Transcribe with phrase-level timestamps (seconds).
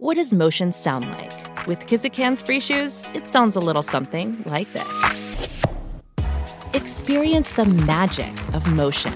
[0.00, 1.66] What does motion sound like?
[1.66, 5.50] With Kizik hands free shoes, it sounds a little something like this.
[6.72, 9.12] Experience the magic of motion.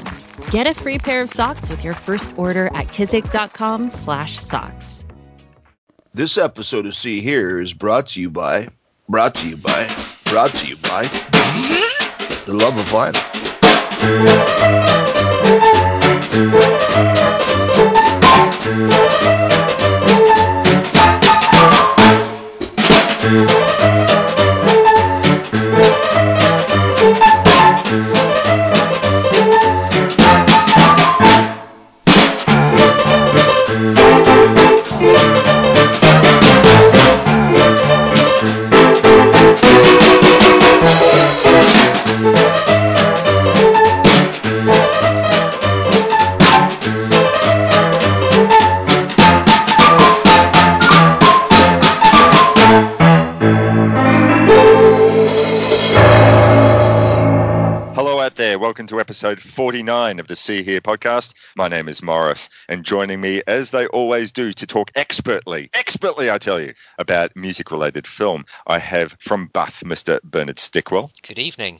[0.50, 5.06] Get a free pair of socks with your first order at kizik.com/socks.
[6.12, 8.68] This episode of See Here is brought to you by,
[9.08, 9.88] brought to you by,
[10.26, 11.08] brought to you by
[12.44, 13.24] the love of vinyl.
[23.24, 23.63] Hello out
[58.64, 61.34] Welcome to episode 49 of the See Here podcast.
[61.54, 66.30] My name is Morris, and joining me, as they always do, to talk expertly, expertly,
[66.30, 70.18] I tell you, about music related film, I have from Bath, Mr.
[70.22, 71.78] Bernard Stickwell, Good evening.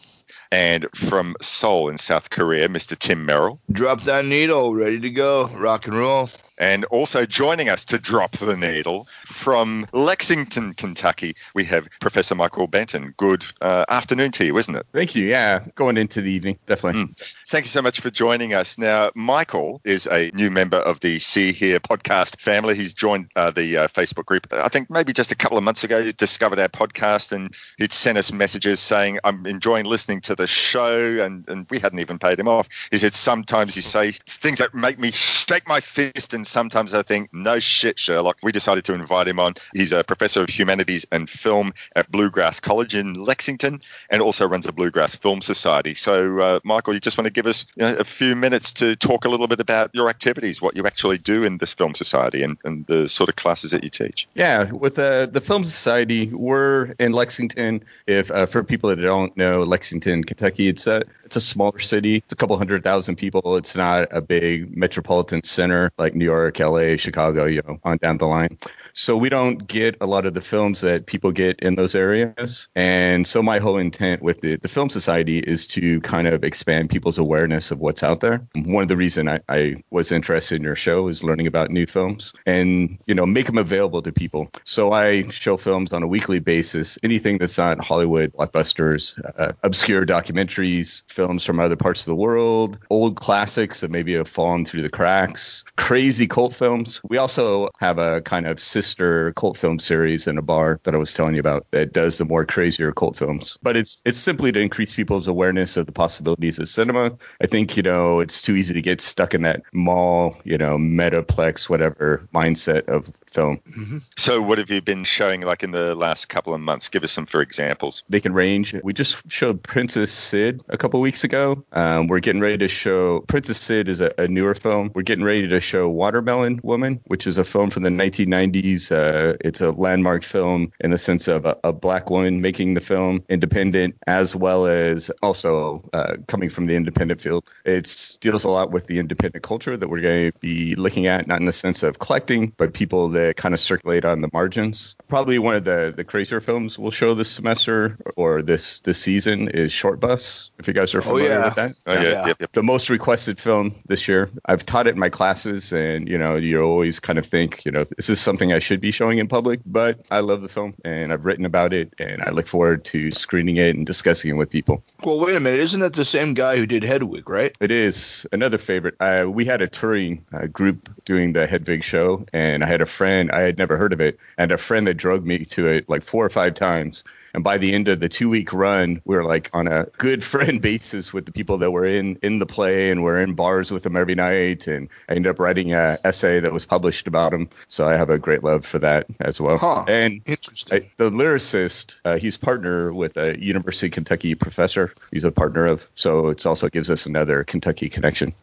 [0.55, 2.97] And from Seoul in South Korea, Mr.
[2.97, 3.59] Tim Merrill.
[3.73, 6.29] Drop that needle, ready to go, rock and roll.
[6.57, 12.69] And also joining us to drop the needle from Lexington, Kentucky, we have Professor Michael
[12.69, 13.13] Benton.
[13.17, 14.87] Good uh, afternoon to you, isn't it?
[14.93, 15.27] Thank you.
[15.27, 17.13] Yeah, going into the evening, definitely.
[17.49, 18.79] Thank you so much for joining us.
[18.79, 22.77] Now, Michael is a new member of the See Here podcast family.
[22.77, 25.83] He's joined uh, the uh, Facebook group, I think maybe just a couple of months
[25.83, 30.37] ago, he discovered our podcast and he'd sent us messages saying, I'm enjoying listening to
[30.37, 31.25] the show.
[31.25, 32.69] And, and we hadn't even paid him off.
[32.91, 37.03] He said, Sometimes you say things that make me shake my fist, and sometimes I
[37.03, 38.39] think, No shit, Sherlock.
[38.43, 39.55] We decided to invite him on.
[39.73, 44.67] He's a professor of humanities and film at Bluegrass College in Lexington and also runs
[44.67, 45.95] a Bluegrass Film Society.
[45.95, 48.97] So, uh, Michael, you just want to give us you know, a few minutes to
[48.97, 52.43] talk a little bit about your activities, what you actually do in this film society,
[52.43, 54.29] and, and the sort of classes that you teach.
[54.35, 57.83] Yeah, with uh, the Film Society, we're in Lexington.
[58.07, 62.17] If uh, for people that don't know Lexington, Kentucky, it's a it's a smaller city.
[62.17, 63.57] It's a couple hundred thousand people.
[63.57, 68.19] It's not a big metropolitan center like New York, L.A., Chicago, you know, on down
[68.19, 68.59] the line.
[68.93, 72.69] So we don't get a lot of the films that people get in those areas.
[72.77, 76.91] And so my whole intent with the, the Film Society is to kind of expand
[76.91, 78.47] people's awareness of what's out there.
[78.55, 81.87] One of the reason I, I was interested in your show is learning about new
[81.87, 84.51] films and, you know, make them available to people.
[84.65, 90.05] So I show films on a weekly basis, anything that's not Hollywood blockbusters, uh, obscure
[90.15, 94.83] documentaries, films from other parts of the world, old classics that maybe have fallen through
[94.83, 97.01] the cracks, crazy cult films.
[97.09, 100.99] We also have a kind of sister cult film series in a bar that I
[100.99, 103.59] was telling you about that does the more crazier cult films.
[103.63, 107.13] But it's it's simply to increase people's awareness of the possibilities of cinema.
[107.41, 110.79] I think, you know, it's too easy to get stuck in that mall, you know,
[110.79, 113.61] metaplex, whatever mindset of film.
[113.79, 113.99] Mm-hmm.
[114.17, 116.89] So, what have you been showing like in the last couple of months?
[116.89, 118.05] Give us some for examples.
[118.09, 118.75] They can range.
[118.83, 121.65] We just showed Princess Cyd a couple weeks ago.
[121.73, 124.91] Um, we're getting ready to show Princess Cyd is a, a newer film.
[124.95, 128.93] We're getting ready to show Watermelon Woman, which is a film from the 1990s.
[128.93, 132.81] Uh, it's a landmark film in the sense of a, a black woman making the
[132.81, 137.45] film independent, as well as also uh, coming from the independent field.
[137.65, 141.27] It deals a lot with the independent culture that we're going to be looking at,
[141.27, 144.97] not in the sense of collecting, but people that kind of circulate on the margins.
[145.09, 149.49] Probably one of the the crazier films we'll show this semester or this this season
[149.49, 150.51] is Short Bus.
[150.59, 151.45] If you guys are Oh, familiar yeah.
[151.45, 151.73] with that.
[151.87, 152.27] Oh, yeah, Yeah.
[152.29, 152.53] Yep, yep.
[152.53, 154.31] the most requested film this year.
[154.45, 157.73] I've taught it in my classes, and you know, you always kind of think, you
[157.73, 159.61] know, this is something I should be showing in public.
[159.67, 163.11] But I love the film, and I've written about it, and I look forward to
[163.11, 164.83] screening it and discussing it with people.
[165.03, 165.61] Well, wait a minute.
[165.61, 167.57] Isn't that the same guy who did Hedwig, right?
[167.61, 168.97] It is another favorite.
[169.01, 172.87] Uh, we had a touring uh, group doing the Hedwig show, and I had a
[172.87, 175.89] friend, I had never heard of it, and a friend that drug me to it
[175.89, 177.05] like four or five times.
[177.35, 180.23] And by the end of the two week run, we were like on a good
[180.23, 183.71] friend basis with the people that were in, in the play, and we're in bars
[183.73, 184.69] with them every night.
[184.69, 187.51] And I ended up writing an essay that was published about him.
[187.69, 189.59] So I have a great love for that as well.
[189.59, 189.85] Huh.
[189.89, 190.85] And Interesting.
[190.85, 194.95] I, the lyricist, uh, he's partner with a University of Kentucky professor.
[195.11, 198.35] He's a partner of, so it's also gives us another Kentucky connection.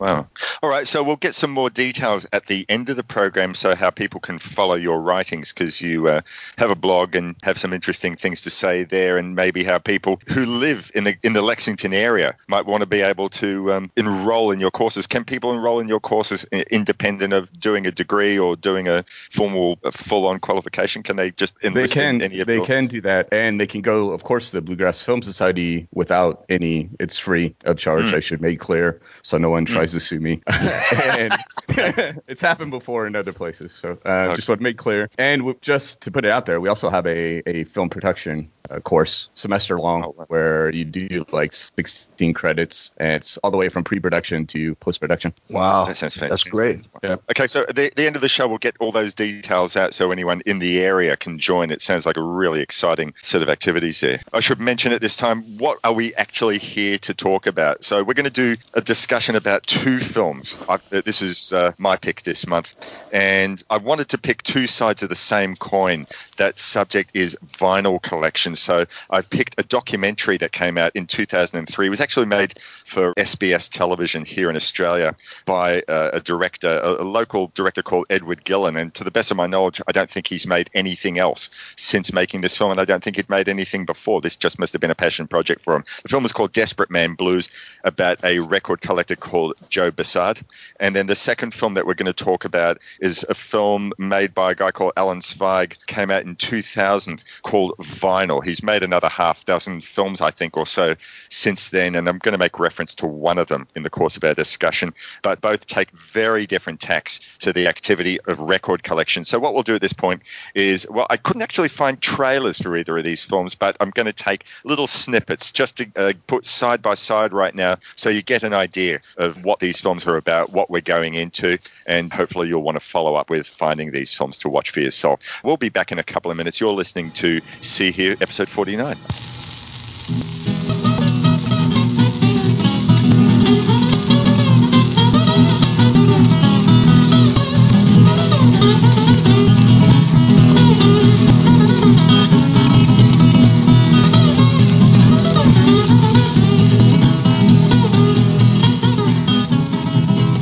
[0.00, 0.28] Wow.
[0.62, 0.86] All right.
[0.86, 4.20] So we'll get some more details at the end of the program, so how people
[4.20, 6.22] can follow your writings, because you uh,
[6.58, 10.20] have a blog and have some interesting things to say there, and maybe how people
[10.28, 13.90] who live in the in the Lexington area might want to be able to um,
[13.96, 15.06] enroll in your courses.
[15.06, 19.78] Can people enroll in your courses independent of doing a degree or doing a formal,
[19.92, 21.02] full on qualification?
[21.02, 23.66] Can they just They can in any of they your- can do that, and they
[23.66, 26.90] can go, of course, to the Bluegrass Film Society without any.
[26.98, 28.12] It's free of charge.
[28.14, 30.42] I should make clear, so no one tries to sue me.
[30.46, 31.32] and
[32.26, 35.10] it's happened before in other places, so uh, just want to make clear.
[35.18, 38.29] And just to put it out there, we also have a, a film production
[38.70, 43.56] uh, course, semester long, Oh, where you do like 16 credits, and it's all the
[43.56, 45.34] way from pre-production to post-production.
[45.48, 45.86] wow.
[45.86, 46.30] That sounds fantastic.
[46.30, 46.88] That's great.
[47.02, 47.16] Yeah.
[47.30, 49.92] Okay, so at the, the end of the show, we'll get all those details out
[49.94, 51.70] so anyone in the area can join.
[51.70, 54.20] It sounds like a really exciting set of activities there.
[54.32, 57.82] I should mention at this time, what are we actually here to talk about?
[57.84, 60.54] So we're going to do a discussion about two films.
[60.68, 62.74] I, this is uh, my pick this month,
[63.12, 66.06] and I wanted to pick two sides of the same coin.
[66.36, 68.19] That subject is vinyl collection.
[68.60, 71.86] So I've picked a documentary that came out in 2003.
[71.86, 77.02] It was actually made for SBS television here in Australia by uh, a director, a,
[77.02, 78.80] a local director called Edward Gillan.
[78.80, 82.12] And to the best of my knowledge, I don't think he's made anything else since
[82.12, 84.20] making this film, and I don't think he'd made anything before.
[84.20, 85.84] This just must have been a passion project for him.
[86.02, 87.48] The film is called Desperate Man Blues,
[87.84, 90.42] about a record collector called Joe Bussard.
[90.78, 94.34] And then the second film that we're going to talk about is a film made
[94.34, 97.74] by a guy called Alan Zweig, came out in 2000 called
[98.10, 98.44] Vinyl.
[98.44, 100.96] He's made another half dozen films, I think, or so
[101.28, 104.16] since then, and I'm going to make reference to one of them in the course
[104.16, 104.94] of our discussion.
[105.22, 109.24] But both take very different tacks to the activity of record collection.
[109.24, 110.22] So what we'll do at this point
[110.54, 114.06] is, well, I couldn't actually find trailers for either of these films, but I'm going
[114.06, 118.22] to take little snippets just to uh, put side by side right now, so you
[118.22, 122.48] get an idea of what these films are about, what we're going into, and hopefully
[122.48, 125.20] you'll want to follow up with finding these films to watch for yourself.
[125.44, 126.60] We'll be back in a couple of minutes.
[126.60, 128.96] You're listening to See Here, episode 49.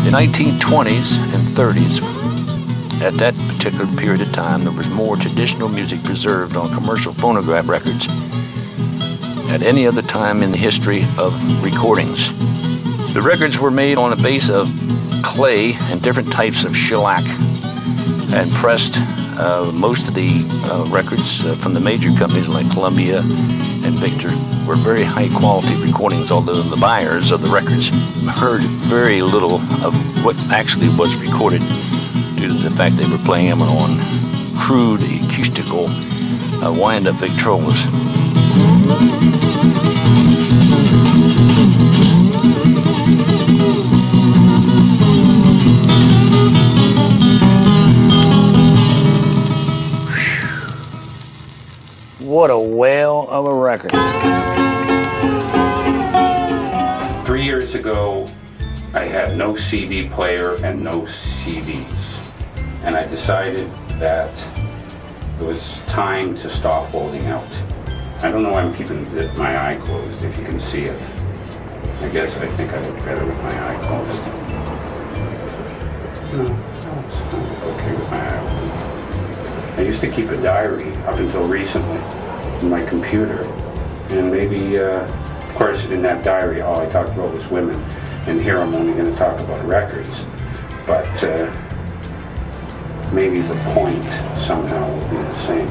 [0.04, 2.00] The 1920s and 30s,
[3.02, 7.68] at that particular period of time, there was more traditional music preserved on commercial phonograph
[7.68, 8.06] records
[9.48, 12.28] at any other time in the history of recordings.
[13.14, 14.68] The records were made on a base of
[15.22, 17.24] clay and different types of shellac
[18.32, 18.96] and pressed.
[18.96, 24.30] Uh, most of the uh, records uh, from the major companies like Columbia and Victor
[24.66, 27.90] were very high quality recordings, although the buyers of the records
[28.28, 31.62] heard very little of what actually was recorded
[32.38, 33.98] due to the fact they were playing them on
[34.56, 37.76] crude acoustical uh, wind-up Victrolas.
[52.20, 53.90] What a whale of a record.
[57.26, 58.28] Three years ago,
[58.94, 62.27] I had no CD player and no CDs.
[62.84, 64.32] And I decided that
[65.40, 67.46] it was time to stop holding out.
[68.22, 69.04] I don't know why I'm keeping
[69.36, 71.00] my eye closed, if you can see it.
[72.00, 74.22] I guess I think I look better with my eye closed.
[76.32, 76.44] No,
[77.06, 77.16] it's
[77.64, 79.78] okay with my eye open.
[79.78, 82.00] I used to keep a diary up until recently
[82.60, 83.42] in my computer.
[84.10, 87.80] And maybe, uh, of course, in that diary, all I talked about was women.
[88.26, 90.24] And here I'm only going to talk about records.
[90.86, 91.52] But uh,
[93.12, 94.04] maybe the point
[94.36, 95.68] somehow will be the same.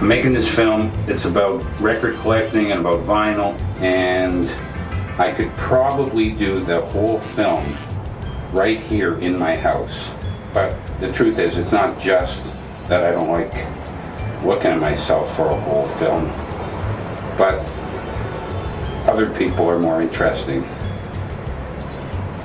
[0.00, 0.92] I'm making this film.
[1.08, 4.46] It's about record collecting and about vinyl, and
[5.18, 7.76] I could probably do the whole film
[8.52, 10.10] right here in my house.
[10.52, 12.44] But the truth is, it's not just
[12.88, 13.52] that I don't like
[14.44, 16.26] looking at myself for a whole film,
[17.38, 17.66] but
[19.08, 20.62] other people are more interesting.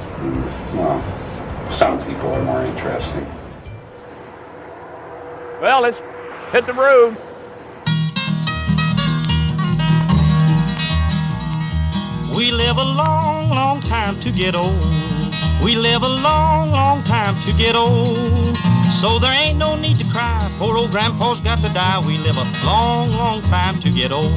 [0.08, 3.26] Mm, Well, some people are more interesting.
[5.62, 6.02] Well, let's
[6.52, 7.16] hit the road.
[12.36, 14.74] We live a long, long time to get old.
[15.64, 18.58] We live a long, long time to get old.
[19.00, 20.52] So there ain't no need to cry.
[20.58, 22.04] Poor old grandpa's got to die.
[22.04, 24.32] We live a long, long time to get old.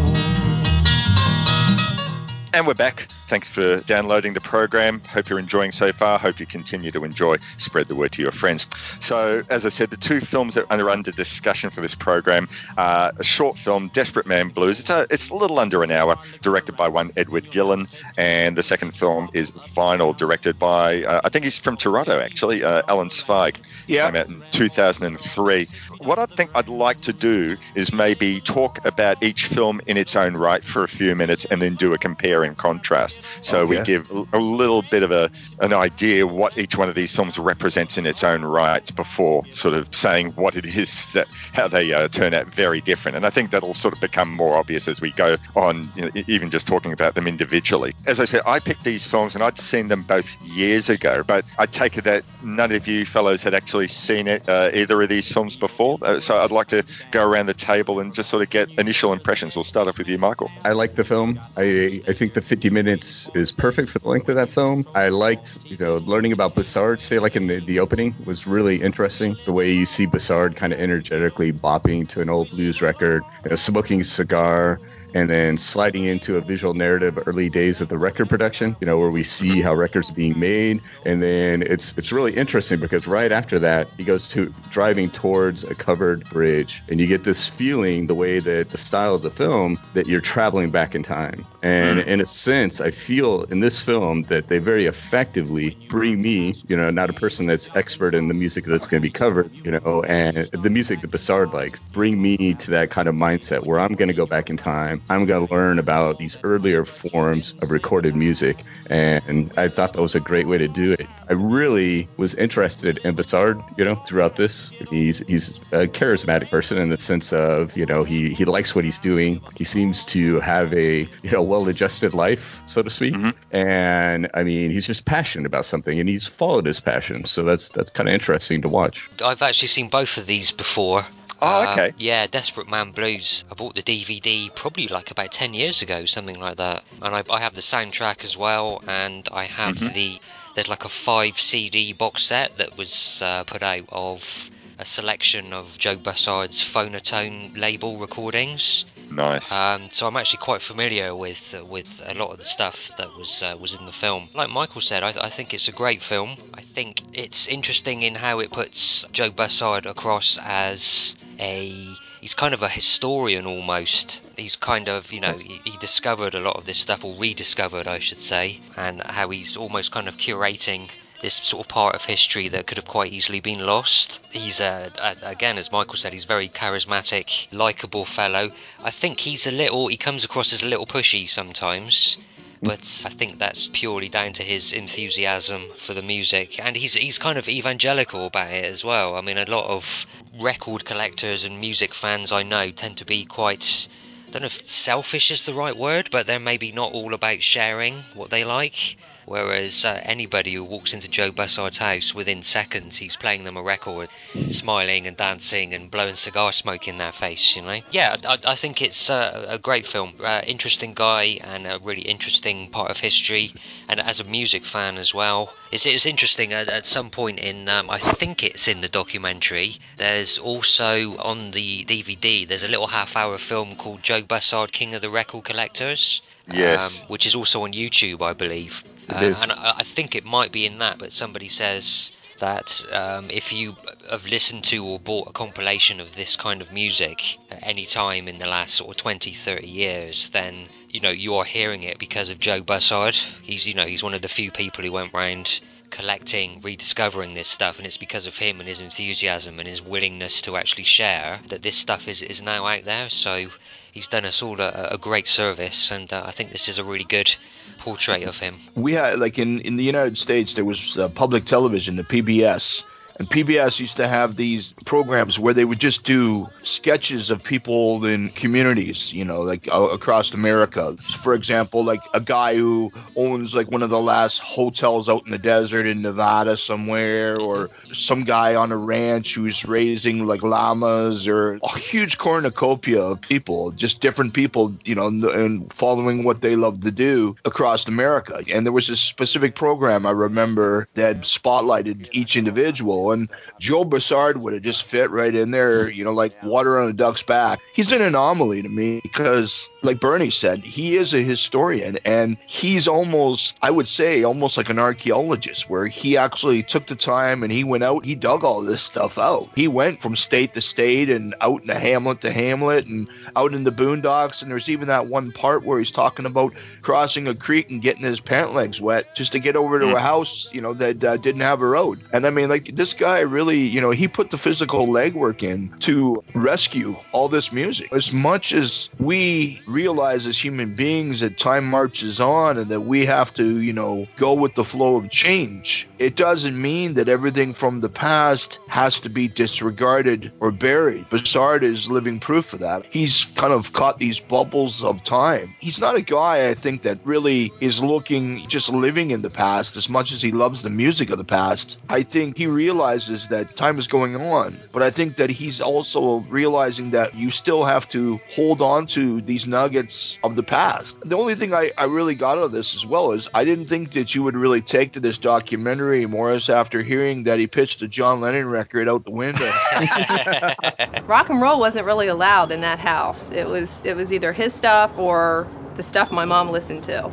[2.52, 3.08] And we're back.
[3.26, 5.00] Thanks for downloading the program.
[5.00, 6.18] Hope you're enjoying so far.
[6.18, 7.38] Hope you continue to enjoy.
[7.56, 8.66] Spread the word to your friends.
[9.00, 13.12] So, as I said, the two films that are under discussion for this program are
[13.16, 14.80] a short film, Desperate Man Blues.
[14.80, 17.88] It's a, it's a little under an hour, directed by one Edward Gillan.
[18.18, 22.62] And the second film is Vinyl, directed by, uh, I think he's from Toronto, actually,
[22.62, 23.58] uh, Alan Zweig.
[23.86, 24.10] Yeah.
[24.10, 25.68] Came out in 2003.
[25.98, 30.14] What I think I'd like to do is maybe talk about each film in its
[30.14, 33.13] own right for a few minutes and then do a compare and contrast.
[33.40, 35.30] So we give a little bit of a
[35.60, 39.74] an idea what each one of these films represents in its own right before sort
[39.74, 43.16] of saying what it is that how they uh, turn out very different.
[43.16, 46.10] And I think that'll sort of become more obvious as we go on, you know,
[46.26, 47.92] even just talking about them individually.
[48.06, 51.44] As I said, I picked these films and I'd seen them both years ago, but
[51.58, 55.08] I take it that none of you fellows had actually seen it uh, either of
[55.08, 55.98] these films before.
[56.02, 59.12] Uh, so I'd like to go around the table and just sort of get initial
[59.12, 59.56] impressions.
[59.56, 60.50] We'll start off with you, Michael.
[60.64, 61.40] I like the film.
[61.56, 63.03] I I think the 50 minutes
[63.34, 64.86] is perfect for the length of that film.
[64.94, 68.80] I liked, you know, learning about Bussard, say like in the, the opening was really
[68.82, 69.36] interesting.
[69.44, 73.50] The way you see Bussard kind of energetically bopping to an old blues record, you
[73.50, 74.80] know, smoking a cigar,
[75.14, 78.98] and then sliding into a visual narrative early days of the record production, you know,
[78.98, 80.82] where we see how records are being made.
[81.06, 85.64] And then it's it's really interesting because right after that, he goes to driving towards
[85.64, 86.82] a covered bridge.
[86.88, 90.20] And you get this feeling, the way that the style of the film, that you're
[90.20, 91.46] traveling back in time.
[91.62, 92.08] And hmm.
[92.08, 96.76] in a sense, I feel in this film that they very effectively bring me, you
[96.76, 99.70] know, not a person that's expert in the music that's going to be covered, you
[99.70, 103.78] know, and the music that Bussard likes, bring me to that kind of mindset where
[103.78, 105.02] I'm going to go back in time.
[105.08, 108.62] I'm going to learn about these earlier forms of recorded music.
[108.88, 111.06] And I thought that was a great way to do it.
[111.28, 114.70] I really was interested in Bussard, you know, throughout this.
[114.90, 118.84] He's he's a charismatic person in the sense of, you know, he, he likes what
[118.84, 119.40] he's doing.
[119.56, 123.14] He seems to have a, you know, well-adjusted life, so to speak.
[123.14, 123.56] Mm-hmm.
[123.56, 127.24] And I mean, he's just passionate about something and he's followed his passion.
[127.24, 129.08] So that's that's kind of interesting to watch.
[129.24, 131.06] I've actually seen both of these before.
[131.40, 131.92] Oh, Uh, okay.
[131.96, 133.44] yeah, Desperate Man Blues.
[133.50, 136.84] I bought the DVD probably like about 10 years ago, something like that.
[137.00, 139.94] And I, I have the soundtrack as well, and I have Mm-hmm.
[139.94, 140.20] the.
[140.54, 145.52] There's like a five CD box set that was uh, put out of a selection
[145.52, 148.84] of Joe Bussard's Fonotone label recordings.
[149.10, 149.52] Nice.
[149.52, 153.16] Um, so I'm actually quite familiar with uh, with a lot of the stuff that
[153.16, 154.28] was uh, was in the film.
[154.34, 156.36] Like Michael said, I, I think it's a great film.
[156.54, 162.54] I think it's interesting in how it puts Joe Bussard across as a he's kind
[162.54, 164.20] of a historian almost.
[164.36, 167.86] He's kind of you know he, he discovered a lot of this stuff or rediscovered
[167.86, 170.90] I should say, and how he's almost kind of curating
[171.24, 174.20] this sort of part of history that could have quite easily been lost.
[174.30, 174.90] He's, uh,
[175.22, 178.52] again, as Michael said, he's very charismatic, likable fellow.
[178.82, 182.18] I think he's a little, he comes across as a little pushy sometimes.
[182.60, 187.18] But I think that's purely down to his enthusiasm for the music, and he's he's
[187.18, 189.16] kind of evangelical about it as well.
[189.16, 190.06] I mean, a lot of
[190.40, 193.88] record collectors and music fans I know tend to be quite
[194.28, 197.42] I don't know if selfish is the right word, but they're maybe not all about
[197.42, 198.96] sharing what they like.
[199.26, 203.62] Whereas uh, anybody who walks into Joe Bussard's house within seconds, he's playing them a
[203.62, 204.08] record,
[204.48, 207.80] smiling and dancing and blowing cigar smoke in their face, you know?
[207.90, 210.14] Yeah, I, I think it's uh, a great film.
[210.22, 213.52] Uh, interesting guy and a really interesting part of history.
[213.88, 217.68] And as a music fan as well, it's, it's interesting at, at some point in,
[217.68, 222.88] um, I think it's in the documentary, there's also on the DVD, there's a little
[222.88, 226.20] half hour film called Joe Bussard, King of the Record Collectors.
[226.52, 227.00] Yes.
[227.00, 228.84] Um, which is also on YouTube, I believe.
[229.08, 229.34] Uh.
[229.42, 233.52] And I, I think it might be in that, but somebody says that um, if
[233.52, 233.76] you
[234.10, 238.28] have listened to or bought a compilation of this kind of music at any time
[238.28, 241.98] in the last sort of 20, 30 years, then you know you are hearing it
[241.98, 243.14] because of Joe Bussard.
[243.42, 247.46] He's you know he's one of the few people who went round collecting, rediscovering this
[247.46, 251.38] stuff, and it's because of him and his enthusiasm and his willingness to actually share
[251.48, 253.08] that this stuff is, is now out there.
[253.08, 253.48] So
[253.94, 256.84] he's done us all a, a great service, and uh, I think this is a
[256.84, 257.34] really good
[257.78, 258.56] portrait of him.
[258.74, 262.84] We had like in in the United States there was uh, public television, the PBS
[263.18, 268.04] and PBS used to have these programs where they would just do sketches of people
[268.04, 270.96] in communities, you know, like uh, across America.
[271.22, 275.30] For example, like a guy who owns like one of the last hotels out in
[275.30, 281.28] the desert in Nevada somewhere, or some guy on a ranch who's raising like llamas,
[281.28, 286.56] or a huge cornucopia of people, just different people, you know, and following what they
[286.56, 288.42] love to do across America.
[288.52, 294.36] And there was a specific program I remember that spotlighted each individual and Joe Bussard
[294.36, 297.60] would have just fit right in there, you know, like water on a duck's back.
[297.74, 302.88] He's an anomaly to me because, like Bernie said, he is a historian and he's
[302.88, 307.52] almost, I would say, almost like an archaeologist, where he actually took the time and
[307.52, 309.50] he went out, he dug all this stuff out.
[309.54, 313.54] He went from state to state and out in the hamlet to hamlet and out
[313.54, 314.42] in the boondocks.
[314.42, 318.04] And there's even that one part where he's talking about crossing a creek and getting
[318.04, 321.16] his pant legs wet just to get over to a house, you know, that uh,
[321.18, 322.00] didn't have a road.
[322.12, 325.74] And I mean, like, this guy really, you know, he put the physical legwork in
[325.80, 327.92] to rescue all this music.
[327.92, 333.06] As much as we realize as human beings that time marches on and that we
[333.06, 337.52] have to, you know, go with the flow of change, it doesn't mean that everything
[337.52, 341.08] from the past has to be disregarded or buried.
[341.10, 342.86] Bussard is living proof of that.
[342.90, 345.54] He's kind of caught these bubbles of time.
[345.60, 349.76] He's not a guy, I think, that really is looking just living in the past
[349.76, 351.78] as much as he loves the music of the past.
[351.88, 356.20] I think he realizes that time is going on, but I think that he's also
[356.28, 361.00] realizing that you still have to hold on to these nuggets of the past.
[361.00, 363.66] The only thing I, I really got out of this as well is I didn't
[363.66, 367.80] think that you would really take to this documentary, Morris, after hearing that he pitched
[367.82, 369.44] a John Lennon record out the window.
[371.06, 373.30] Rock and roll wasn't really allowed in that house.
[373.30, 377.12] It was it was either his stuff or the stuff my mom listened to.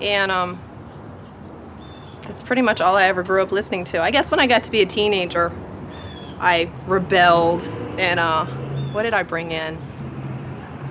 [0.00, 0.62] And um
[2.28, 4.00] that's pretty much all I ever grew up listening to.
[4.00, 5.52] I guess when I got to be a teenager,
[6.38, 8.46] I rebelled and uh
[8.92, 9.82] what did I bring in?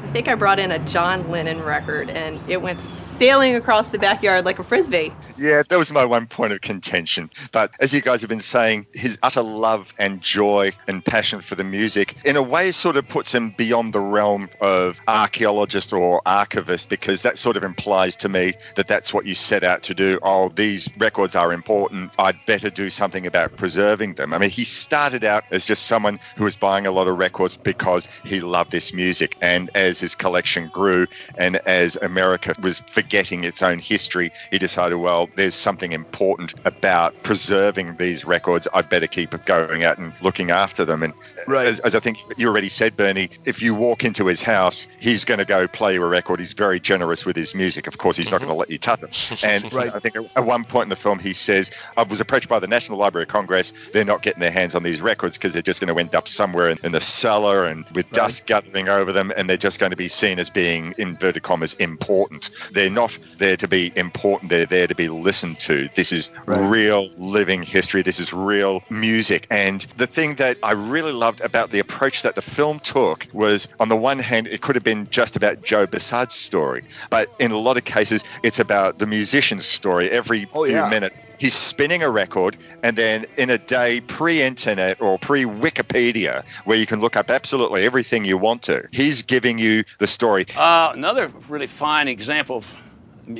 [0.04, 2.82] I think I brought in a John Lennon record and it went
[3.18, 5.12] sailing across the backyard like a frisbee.
[5.38, 7.30] Yeah, that was my one point of contention.
[7.52, 11.56] But as you guys have been saying, his utter love and joy and passion for
[11.56, 16.22] the music, in a way, sort of puts him beyond the realm of archaeologist or
[16.26, 19.94] archivist because that sort of implies to me that that's what you set out to
[19.94, 20.20] do.
[20.22, 22.12] Oh, these records are important.
[22.20, 24.34] I'd better do something about preserving them.
[24.34, 27.58] I mean, he started out as just someone who was buying a lot of records
[27.58, 29.38] because he loved this music.
[29.42, 34.96] And as his collection grew and as America was forgetting its own history, he decided,
[34.96, 38.68] well, there's something important about preserving these records.
[38.74, 41.04] I'd better keep going out and looking after them.
[41.04, 41.14] And
[41.48, 41.68] right.
[41.68, 45.26] as, as I think you already said, Bernie, if you walk into his house, he's
[45.26, 46.40] going to go play you a record.
[46.40, 47.88] He's very generous with his music.
[47.88, 48.34] Of course, he's mm-hmm.
[48.34, 49.44] not going to let you touch it.
[49.44, 49.94] And right.
[49.94, 52.68] I think at one point in the film, he says, I was approached by the
[52.68, 53.74] National Library of Congress.
[53.92, 56.28] They're not getting their hands on these records because they're just going to end up
[56.28, 58.14] somewhere in, in the cellar and with right.
[58.14, 59.32] dust gathering over them.
[59.36, 62.50] And they're just going to be seen as being, inverted commas, important.
[62.72, 64.50] They're not there to be important.
[64.50, 65.90] They're there to be listened to.
[65.96, 66.70] This is right.
[66.70, 68.02] real living history.
[68.02, 69.48] This is real music.
[69.50, 73.68] And the thing that I really loved about the approach that the film took was,
[73.80, 77.52] on the one hand, it could have been just about Joe Bussard's story, but in
[77.52, 80.10] a lot of cases, it's about the musician's story.
[80.10, 80.90] Every oh, few yeah.
[80.90, 86.86] minutes, he's spinning a record and then in a day pre-internet or pre-wikipedia where you
[86.86, 91.28] can look up absolutely everything you want to he's giving you the story uh, another
[91.50, 92.64] really fine example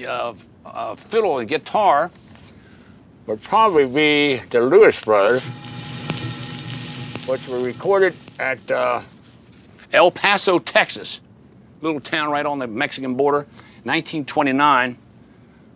[0.06, 2.12] of uh, fiddle and guitar
[3.26, 5.44] would probably be the Lewis Brothers,
[7.26, 9.02] which were recorded at uh,
[9.94, 11.22] El Paso, Texas,
[11.82, 13.48] little town right on the Mexican border.
[13.86, 14.98] 1929,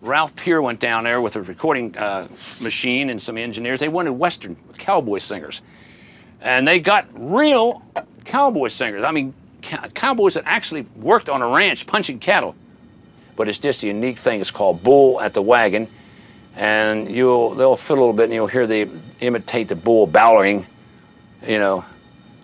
[0.02, 2.28] Ralph Peer went down there with a recording uh,
[2.62, 3.80] machine and some engineers.
[3.80, 5.62] They wanted Western cowboy singers.
[6.42, 7.82] And they got real
[8.26, 9.04] cowboy singers.
[9.04, 9.34] I mean,
[9.94, 12.56] cowboys that actually worked on a ranch punching cattle
[13.38, 14.42] but it's just a unique thing.
[14.42, 15.88] It's called Bull at the Wagon,
[16.56, 18.90] and you'll they'll fit a little bit, and you'll hear the
[19.22, 20.66] imitate the bull bellowing.
[21.46, 21.86] You know,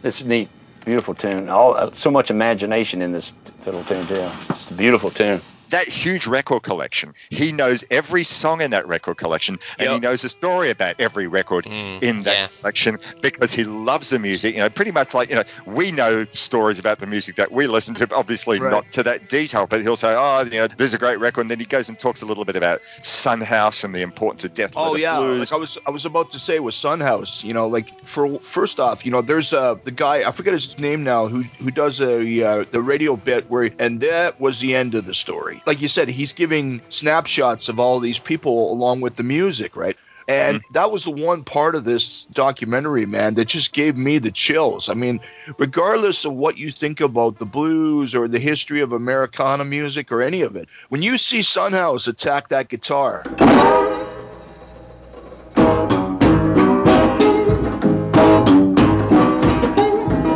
[0.04, 0.50] it's a neat,
[0.86, 1.50] beautiful tune.
[1.50, 4.30] All uh, so much imagination in this fiddle tune too.
[4.52, 5.42] It's a beautiful tune
[5.74, 7.16] that huge record collection.
[7.32, 11.26] He knows every song in that record collection, and he knows the story about every
[11.26, 12.48] record in that yeah.
[12.60, 14.54] collection because he loves the music.
[14.54, 17.66] You know, pretty much like you know, we know stories about the music that we
[17.66, 18.70] listen to, obviously Right.
[18.70, 21.52] not to that detail, but he'll say, "Oh, you know, there's a great record," and
[21.52, 24.54] then he goes and talks a little bit about Son House and the importance of
[24.54, 25.52] Death Oh yeah, Blues.
[25.52, 28.40] like I was I was about to say with Son House, you know, like for
[28.40, 31.72] first off, you know, there's uh the guy I forget his name now who who
[31.72, 35.63] does a uh, the radio bit where and that was the end of the story.
[35.66, 39.98] Like you said, he's giving snapshots of all these people along with the music, right?
[40.28, 40.74] And mm-hmm.
[40.74, 44.90] that was the one part of this documentary, man, that just gave me the chills.
[44.90, 45.20] I mean,
[45.58, 50.22] regardless of what you think about the blues or the history of Americana music or
[50.22, 53.24] any of it, when you see Son House attack that guitar,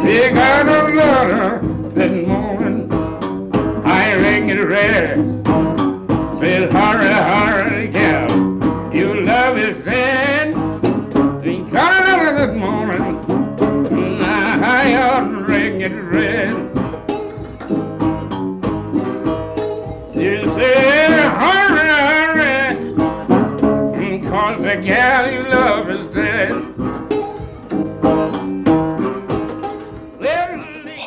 [0.07, 1.76] They got a
[4.77, 5.17] red.
[6.39, 7.36] Says, hurry, hurry,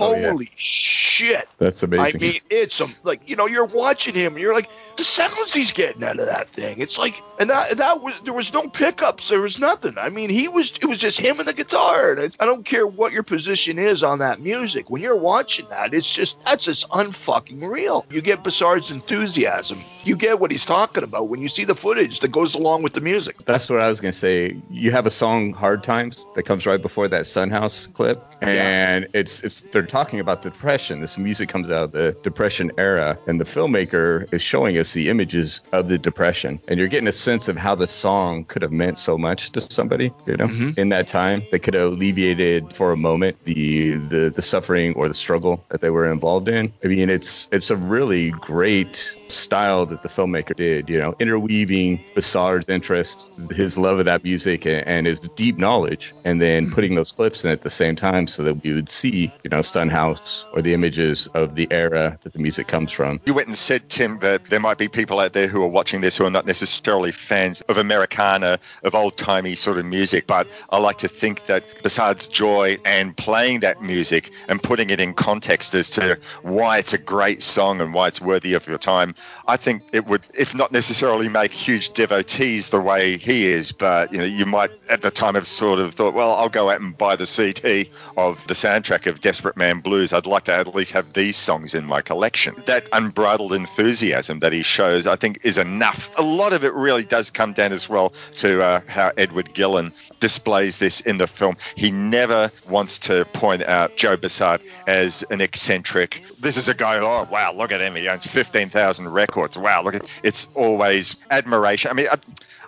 [0.01, 1.49] Oh, Holy shit!
[1.59, 2.23] That's amazing.
[2.23, 4.69] I mean, it's a, like you know, you're watching him, and you're like,
[5.01, 6.79] the sounds he's getting out of that thing.
[6.79, 9.97] It's like, and that that was there was no pickups, there was nothing.
[9.97, 12.13] I mean, he was it was just him and the guitar.
[12.13, 14.91] And I don't care what your position is on that music.
[14.91, 18.05] When you're watching that, it's just that's just unfucking real.
[18.11, 19.79] You get Bussard's enthusiasm.
[20.05, 22.93] You get what he's talking about when you see the footage that goes along with
[22.93, 23.45] the music.
[23.45, 24.61] That's what I was gonna say.
[24.69, 29.09] You have a song "Hard Times" that comes right before that Son House clip, and
[29.15, 31.01] it's it's they're talking about the depression.
[31.01, 35.09] This music comes out of the depression era, and the filmmaker is showing us the
[35.09, 38.73] images of the depression, and you're getting a sense of how the song could have
[38.73, 40.79] meant so much to somebody, you know, mm-hmm.
[40.79, 41.43] in that time.
[41.51, 45.81] They could have alleviated for a moment the the the suffering or the struggle that
[45.81, 46.73] they were involved in.
[46.85, 52.05] I mean, it's it's a really great style that the filmmaker did, you know, interweaving
[52.15, 56.75] Bussard's interest, his love of that music, and, and his deep knowledge, and then mm-hmm.
[56.75, 59.63] putting those clips in at the same time so that we would see, you know,
[59.71, 63.21] Son House or the images of the era that the music comes from.
[63.25, 66.01] You went and said, Tim, that there might be people out there who are watching
[66.01, 70.49] this who are not necessarily fans of Americana, of old timey sort of music, but
[70.71, 75.15] I like to think that besides joy and playing that music and putting it in
[75.15, 79.15] context as to why it's a great song and why it's worthy of your time,
[79.47, 84.13] I think it would, if not necessarily make huge devotees the way he is, but
[84.13, 86.81] you know, you might at the time have sort of thought, well, I'll go out
[86.81, 90.15] and buy the CD of the soundtrack of Desperate Man Blues.
[90.15, 92.55] I'd like to at least have these songs in my collection.
[92.65, 96.11] That unbridled enthusiasm that he shows, I think, is enough.
[96.17, 99.93] A lot of it really does come down as well to uh, how Edward Gillan
[100.19, 101.59] displays this in the film.
[101.75, 106.23] He never wants to point out Joe Bussard as an eccentric.
[106.41, 107.95] This is a guy, oh, wow, look at him.
[107.95, 109.59] He owns 15,000 records.
[109.59, 111.91] Wow, look at It's always admiration.
[111.91, 112.17] I mean, I,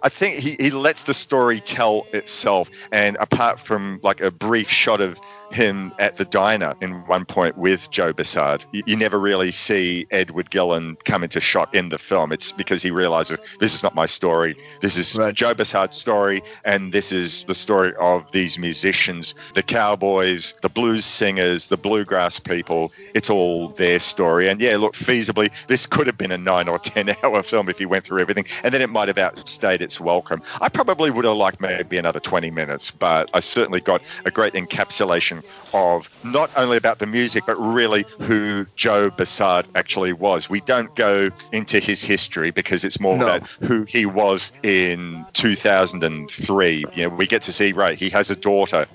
[0.02, 2.68] I think he, he lets the story tell itself.
[2.90, 5.18] And apart from like a brief shot of
[5.52, 10.06] him at the diner in one point with Joe Bussard, you, you never really see
[10.10, 12.32] Edward Gillan come into shot in the film.
[12.32, 14.56] It's because he realizes this is not my story.
[14.80, 20.54] This is Joe Bussard's story, and this is the story of these musicians, the cowboys,
[20.62, 22.92] the blues singers, the bluegrass people.
[23.14, 24.48] It's all their story.
[24.48, 27.78] And yeah, look, feasibly, this could have been a nine or 10 hour film if
[27.78, 30.42] he went through everything, and then it might have outstayed its welcome.
[30.60, 34.54] I probably would have liked maybe another 20 minutes, but I certainly got a great
[34.54, 35.41] encapsulation
[35.74, 40.50] of not only about the music, but really who Joe Bussard actually was.
[40.50, 43.26] We don't go into his history because it's more No.
[43.26, 46.84] about who he was in 2003.
[46.94, 48.86] You know, we get to see, right, he has a daughter.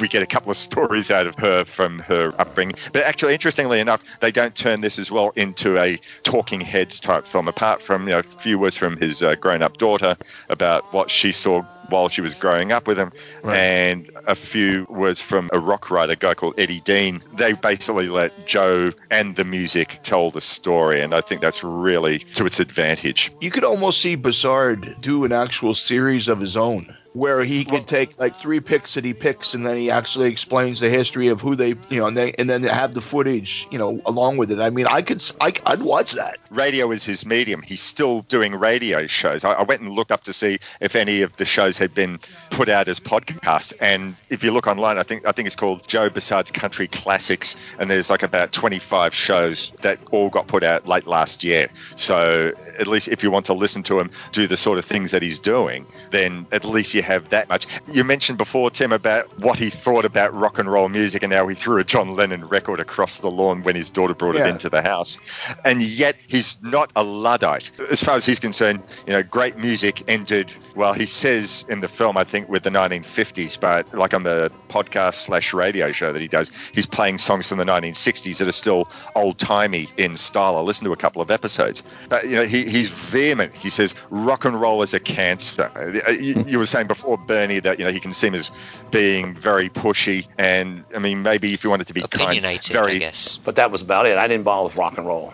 [0.00, 2.76] We get a couple of stories out of her from her upbringing.
[2.92, 7.26] But actually, interestingly enough, they don't turn this as well into a talking heads type
[7.26, 10.16] film, apart from, you know, a few words from his uh, grown up daughter
[10.48, 13.12] about what she saw while she was growing up with him,
[13.44, 17.22] and a few words from a rock writer, a guy called Eddie Dean.
[17.36, 22.20] They basically let Joe and the music tell the story, and I think that's really
[22.34, 23.32] to its advantage.
[23.40, 26.96] You could almost see Bussard do an actual series of his own.
[27.14, 30.80] Where he can take like three picks that he picks, and then he actually explains
[30.80, 33.78] the history of who they, you know, and, they, and then have the footage, you
[33.78, 34.58] know, along with it.
[34.58, 36.38] I mean, I could, I, I'd watch that.
[36.50, 37.60] radio is his medium.
[37.62, 39.44] He's still doing radio shows.
[39.44, 42.18] I, I went and looked up to see if any of the shows had been
[42.50, 43.74] put out as podcasts.
[43.80, 47.56] And if you look online, I think I think it's called Joe Bussard's Country Classics,
[47.78, 51.68] and there's like about 25 shows that all got put out late last year.
[51.96, 55.10] So at least if you want to listen to him do the sort of things
[55.10, 57.66] that he's doing, then at least you have that much.
[57.90, 61.46] You mentioned before, Tim, about what he thought about rock and roll music, and how
[61.48, 64.70] he threw a John Lennon record across the lawn when his daughter brought it into
[64.70, 65.18] the house.
[65.64, 67.70] And yet he's not a Luddite.
[67.90, 71.88] As far as he's concerned, you know, great music ended, well, he says in the
[71.88, 76.22] film, I think, with the 1950s, but like on the podcast slash radio show that
[76.22, 80.56] he does, he's playing songs from the 1960s that are still old timey in style.
[80.56, 81.82] I listened to a couple of episodes.
[82.08, 83.54] But, you know, he, he's vehement.
[83.54, 85.70] He says rock and roll is a cancer.
[85.74, 88.50] Uh, You, you were saying before, Bernie, that, you know, he can seem as
[88.90, 90.26] being very pushy.
[90.38, 93.38] And, I mean, maybe if you wanted to be kind, Opinionated, very I guess.
[93.44, 94.18] But that was about it.
[94.18, 95.32] I didn't bother with rock and roll.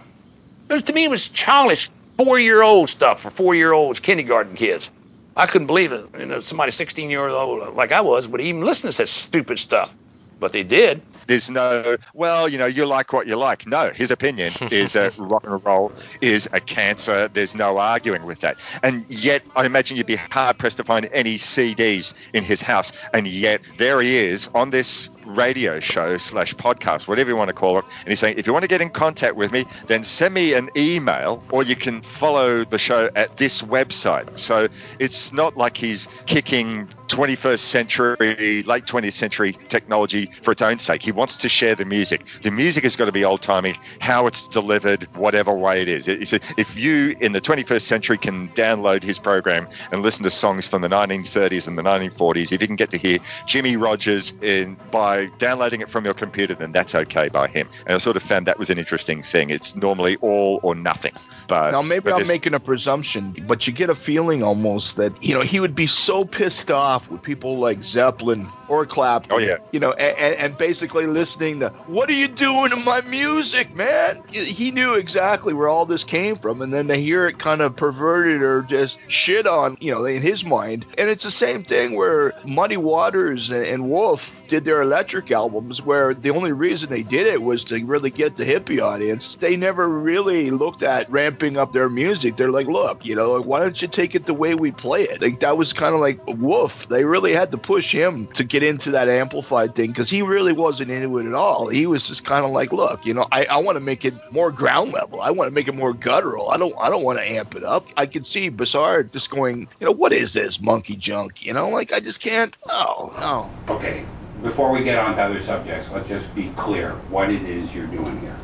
[0.69, 4.91] It was, to me, it was childish, four-year-old stuff for four-year-olds, kindergarten kids.
[5.37, 6.07] I couldn't believe it.
[6.19, 9.59] You know, somebody 16 years old like I was would even listen to such stupid
[9.59, 9.95] stuff.
[10.39, 11.03] But they did.
[11.27, 13.67] There's no, well, you know, you like what you like.
[13.67, 17.29] No, his opinion is that rock and roll is a cancer.
[17.29, 18.57] There's no arguing with that.
[18.83, 22.93] And yet, I imagine you'd be hard pressed to find any CDs in his house.
[23.13, 27.55] And yet, there he is on this radio show slash podcast, whatever you want to
[27.55, 27.85] call it.
[28.01, 30.55] And he's saying, if you want to get in contact with me, then send me
[30.55, 34.39] an email or you can follow the show at this website.
[34.39, 40.79] So it's not like he's kicking 21st century, late 20th century technology for its own
[40.79, 41.03] sake.
[41.03, 42.27] He wants to share the music.
[42.43, 46.07] The music has got to be old timey, how it's delivered, whatever way it is.
[46.07, 50.31] He said, if you in the 21st century can download his program and listen to
[50.31, 54.35] songs from the 1930s and the 1940s, if you can get to hear Jimmie Rodgers
[54.43, 57.69] in by downloading it from your computer, then that's okay by him.
[57.87, 59.51] And I sort of found that was an interesting thing.
[59.51, 61.13] It's normally all or nothing.
[61.47, 65.35] But Now maybe I'm making a presumption, but you get a feeling almost that you
[65.35, 69.33] know he would be so pissed off with people like Zeppelin or Clapton.
[69.33, 69.59] Oh, yeah.
[69.73, 74.23] You know, and, and basically listening to what are you doing to my music, man?
[74.31, 77.77] He knew exactly where all this came from, and then to hear it kind of
[77.77, 80.87] perverted or just shit on, you know, in his mind.
[80.97, 85.83] And it's the same thing where Muddy Waters and, and Wolf did their electric albums,
[85.83, 89.37] where the only reason they did it was to really get the hippie audience.
[89.37, 92.37] They never really looked at ramping up their music.
[92.37, 95.23] They're like, look, you know, why don't you take it the way we play it?
[95.23, 96.89] Like that was kind of like Wolf.
[96.89, 100.53] They really had to push him to get into that amplified thing because he really
[100.53, 101.69] wasn't into it at all.
[101.69, 104.15] He was just kind of like, look, you know, I, I want to make it
[104.33, 105.21] more ground level.
[105.21, 106.51] I want to make it more guttural.
[106.51, 107.87] I don't I don't want to amp it up.
[107.97, 111.45] I could see Bussard just going, you know, what is this monkey junk?
[111.45, 112.57] You know, like I just can't.
[112.69, 113.75] Oh no.
[113.75, 114.05] Okay,
[114.43, 117.87] before we get on to other subjects, let's just be clear what it is you're
[117.87, 118.37] doing here.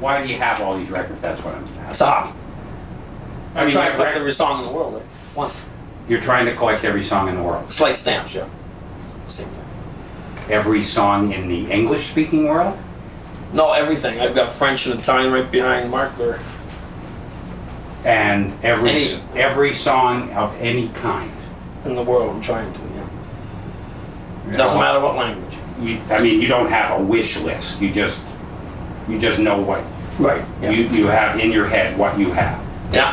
[0.00, 1.20] Why do you have all these records?
[1.20, 1.90] That's what I'm asking.
[1.90, 2.38] It's a hobby.
[3.54, 5.02] I I mean, try to collect every song in the world at
[5.36, 5.60] once.
[6.08, 7.64] You're trying to collect every song in the world.
[7.66, 8.48] It's like stamps, yeah.
[9.26, 9.64] Same thing.
[10.50, 12.78] Every song in the English speaking world?
[13.52, 14.20] No, everything.
[14.20, 16.38] I've got French and Italian right behind Mark there.
[18.04, 21.32] And every, Any- every song of any kind?
[21.84, 22.97] In the world, I'm trying to.
[24.52, 25.56] Doesn't matter what language.
[25.80, 27.80] You, I mean, you don't have a wish list.
[27.80, 28.20] You just,
[29.08, 29.84] you just know what.
[30.18, 30.44] Right.
[30.62, 32.64] You, you have in your head what you have.
[32.92, 33.12] Yeah.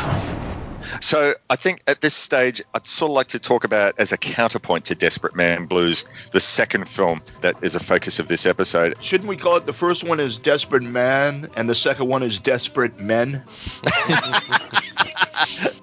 [1.00, 4.16] So I think at this stage, I'd sort of like to talk about as a
[4.16, 8.96] counterpoint to Desperate Man Blues, the second film that is a focus of this episode.
[9.00, 12.38] Shouldn't we call it the first one is Desperate Man and the second one is
[12.38, 13.44] Desperate Men?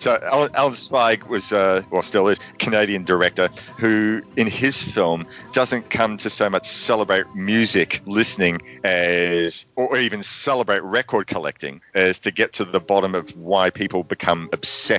[0.04, 5.89] So Alan, Zweig was, uh, well, still is, Canadian director who, in his film, doesn't
[5.89, 12.32] come to so much celebrate music listening as, or even celebrate record collecting, as to
[12.32, 14.93] get to the bottom of why people become obsessed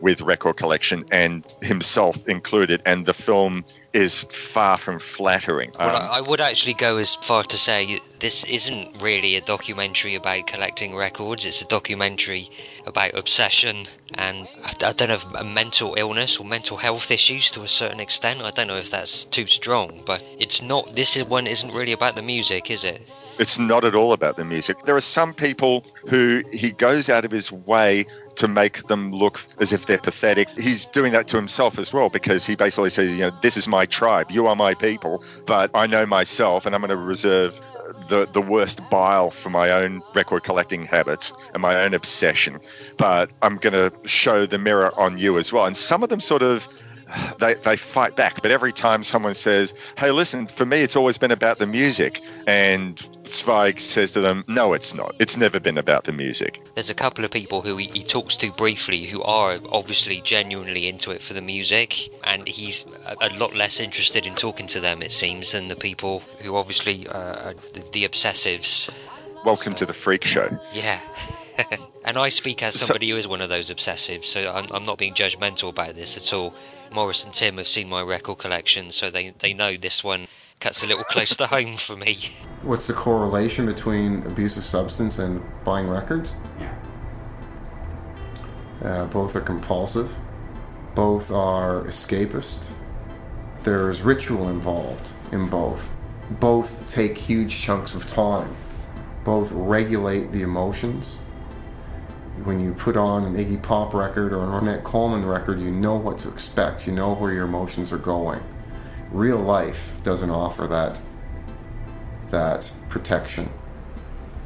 [0.00, 2.82] with record collection, and himself included.
[2.84, 5.72] And the film is far from flattering.
[5.78, 9.40] Well, Um, I I would actually go as far to say this isn't really a
[9.40, 11.46] documentary about collecting records.
[11.46, 12.50] It's a documentary
[12.86, 18.00] about obsession and I, don't know mental illness or mental health issues to a certain
[18.00, 18.40] extent.
[18.40, 20.94] I don't know if that's too strong, but it's not.
[20.94, 23.00] This one isn't really about the music, is it?
[23.38, 24.84] It's not at all about the music.
[24.84, 28.06] There are some people who he goes out of his way
[28.38, 30.48] to make them look as if they're pathetic.
[30.50, 33.66] He's doing that to himself as well because he basically says, you know, this is
[33.68, 37.60] my tribe, you are my people, but I know myself and I'm going to reserve
[38.08, 42.60] the the worst bile for my own record collecting habits and my own obsession.
[42.96, 45.66] But I'm going to show the mirror on you as well.
[45.66, 46.68] And some of them sort of
[47.38, 48.42] they, they fight back.
[48.42, 52.20] But every time someone says, hey, listen, for me, it's always been about the music.
[52.46, 55.14] And Zweig says to them, no, it's not.
[55.18, 56.60] It's never been about the music.
[56.74, 60.88] There's a couple of people who he, he talks to briefly who are obviously genuinely
[60.88, 64.80] into it for the music, and he's a, a lot less interested in talking to
[64.80, 68.90] them, it seems, than the people who obviously uh, are the, the obsessives.
[69.44, 70.58] Welcome to the freak show.
[70.72, 71.00] Yeah.
[72.04, 74.98] and I speak as somebody who is one of those obsessives, so I'm, I'm not
[74.98, 76.54] being judgmental about this at all.
[76.92, 80.28] Morris and Tim have seen my record collection, so they, they know this one
[80.60, 82.18] cuts a little close to home for me.
[82.62, 86.34] What's the correlation between abuse of substance and buying records?
[86.58, 86.74] Yeah.
[88.82, 90.12] Uh, both are compulsive.
[90.94, 92.70] Both are escapist.
[93.64, 95.90] There's ritual involved in both.
[96.40, 98.54] Both take huge chunks of time.
[99.24, 101.18] Both regulate the emotions.
[102.44, 105.96] When you put on an Iggy Pop record or an Ornette Coleman record, you know
[105.96, 106.86] what to expect.
[106.86, 108.40] You know where your emotions are going.
[109.10, 110.98] Real life doesn't offer that
[112.30, 113.48] that protection,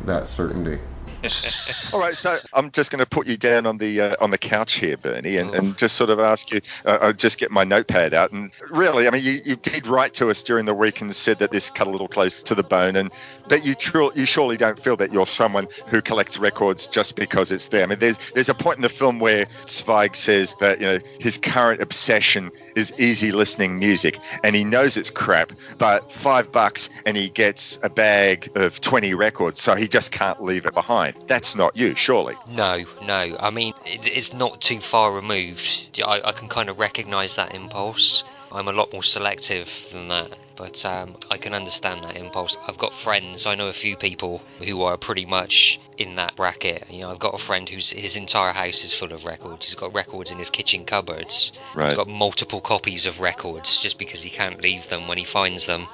[0.05, 0.79] that certainty.
[1.95, 4.39] All right, so I'm just going to put you down on the uh, on the
[4.39, 6.61] couch here, Bernie, and, and just sort of ask you.
[6.85, 10.15] Uh, I'll just get my notepad out, and really, I mean, you, you did write
[10.15, 12.65] to us during the week and said that this cut a little close to the
[12.65, 13.13] bone, and
[13.49, 13.75] that you
[14.15, 17.83] you surely don't feel that you're someone who collects records just because it's there.
[17.83, 20.99] I mean, there's there's a point in the film where Zweig says that you know
[21.19, 26.89] his current obsession is easy listening music, and he knows it's crap, but five bucks
[27.05, 31.17] and he gets a bag of 20 records, so he just can't leave it behind.
[31.27, 32.37] That's not you, surely.
[32.51, 33.37] No, no.
[33.39, 36.01] I mean, it, it's not too far removed.
[36.05, 38.25] I, I can kind of recognise that impulse.
[38.55, 42.59] I'm a lot more selective than that, but um, I can understand that impulse.
[42.69, 46.91] I've got friends, I know a few people who are pretty much in that bracket.
[46.91, 49.67] You know, I've got a friend whose his entire house is full of records.
[49.67, 51.53] He's got records in his kitchen cupboards.
[51.75, 51.87] Right.
[51.87, 55.65] He's got multiple copies of records just because he can't leave them when he finds
[55.67, 55.89] them.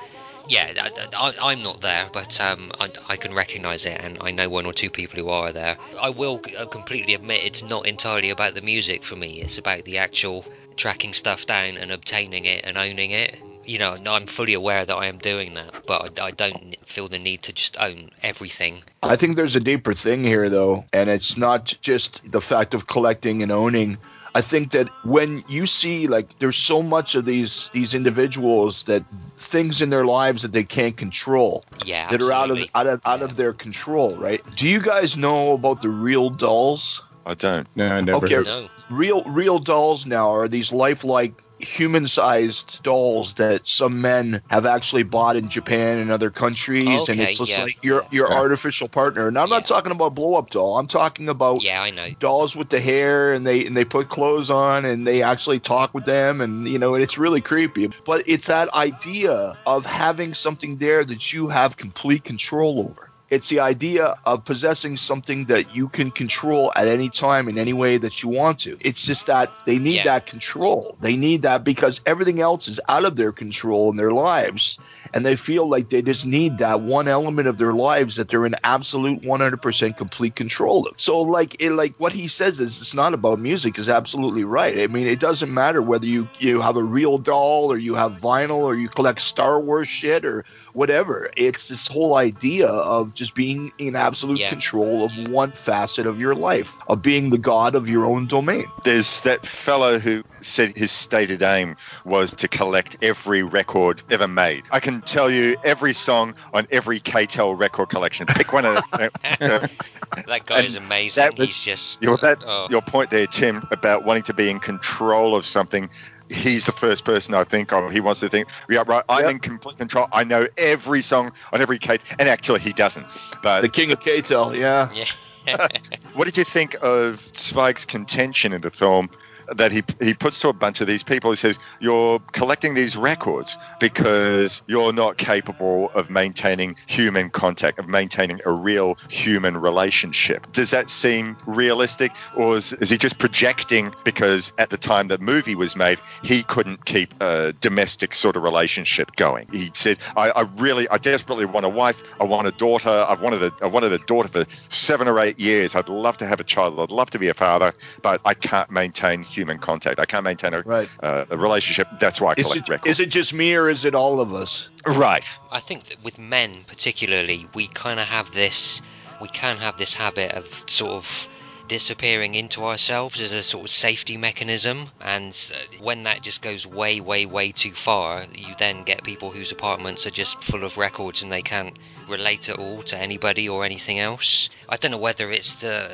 [0.48, 4.48] Yeah, I, I'm not there, but um, I, I can recognise it, and I know
[4.48, 5.76] one or two people who are there.
[6.00, 9.40] I will uh, completely admit it's not entirely about the music for me.
[9.40, 13.36] It's about the actual tracking stuff down and obtaining it and owning it.
[13.64, 17.08] You know, I'm fully aware that I am doing that, but I, I don't feel
[17.08, 18.82] the need to just own everything.
[19.02, 22.86] I think there's a deeper thing here, though, and it's not just the fact of
[22.86, 23.98] collecting and owning.
[24.34, 29.04] I think that when you see like there's so much of these these individuals that
[29.36, 33.00] things in their lives that they can't control Yeah, that are out of out of
[33.04, 34.42] out of their control, right?
[34.56, 37.02] Do you guys know about the real dolls?
[37.26, 37.66] I don't.
[37.76, 38.42] No, I never Okay.
[38.42, 38.68] No.
[38.90, 45.36] Real real dolls now are these lifelike human-sized dolls that some men have actually bought
[45.36, 48.36] in Japan and other countries, and it's just yeah, like your your yeah.
[48.36, 49.28] artificial partner.
[49.28, 50.78] And I'm not talking about blow-up doll.
[50.78, 52.08] I'm talking about Yeah, I know.
[52.18, 55.94] dolls with the hair and they and they put clothes on and they actually talk
[55.94, 60.34] with them and you know and it's really creepy but it's that idea of having
[60.34, 65.74] something there that you have complete control over it's the idea of possessing something that
[65.74, 69.26] you can control at any time in any way that you want to it's just
[69.26, 70.04] that they need Yeah.
[70.04, 74.12] that control they need that because everything else is out of their control in their
[74.12, 74.78] lives
[75.14, 78.44] and they feel like they just need that one element of their lives that they're
[78.44, 81.00] in absolute 100% complete control of.
[81.00, 84.78] So like it like what he says is it's not about music is absolutely right.
[84.80, 88.12] I mean it doesn't matter whether you you have a real doll or you have
[88.20, 91.28] vinyl or you collect Star Wars shit or whatever.
[91.36, 94.50] It's this whole idea of just being in absolute Yeah.
[94.50, 98.66] control of one facet of your life, of being the god of your own domain.
[98.84, 104.64] There's that fellow who said his stated aim was to collect every record ever made.
[104.70, 108.26] I can tell you every song on every K-tel record collection.
[108.26, 109.10] Pick one of them.
[110.26, 111.22] That guy is amazing.
[111.22, 112.02] that was- He's just.
[112.02, 112.66] Your, that, oh.
[112.70, 115.90] your point there, Tim, about wanting to be in control of something.
[116.30, 117.90] He's the first person I think of.
[117.90, 119.04] He wants to think, yeah, right.
[119.08, 119.30] I'm Yep.
[119.30, 120.06] in complete control.
[120.12, 123.06] I know every song on every Kate, and actually he doesn't.
[123.42, 124.90] But The king of K-tel, yeah.
[124.92, 125.04] Yeah.
[126.14, 129.08] what did you think of Zweig's contention in the film
[129.56, 131.30] that he he puts to a bunch of these people?
[131.30, 137.88] He says, "You're collecting these records because you're not capable of maintaining human contact, of
[137.88, 143.94] maintaining a real human relationship." Does that seem realistic, or is, is he just projecting
[144.04, 148.42] because at the time the movie was made, he couldn't keep a domestic sort of
[148.42, 149.48] relationship going?
[149.50, 152.02] He said, "I, I really, I desperately want a wife.
[152.20, 153.06] I want a daughter.
[153.08, 155.74] I've wanted a, I wanted a daughter for seven or eight years.
[155.74, 156.78] I'd love to have a child.
[156.78, 160.00] I'd love to be a father, but I can't maintain human contact.
[160.00, 160.88] I can't maintain a, Right.
[161.02, 161.86] uh, a relationship.
[162.00, 162.90] That's why I Is collect it, records.
[162.90, 164.70] is it just me or is it all of us?
[164.86, 165.24] right.
[165.52, 168.82] I think that with men particularly, we kind of have this,
[169.20, 171.28] we can have this habit of sort of
[171.68, 174.88] disappearing into ourselves as a sort of safety mechanism.
[175.00, 179.30] And uh, when that just goes way, way, way too far, you then get people
[179.30, 181.76] whose apartments are just full of records and they can't
[182.08, 184.48] relate at all to anybody or anything else.
[184.68, 185.90] I don't know whether it's the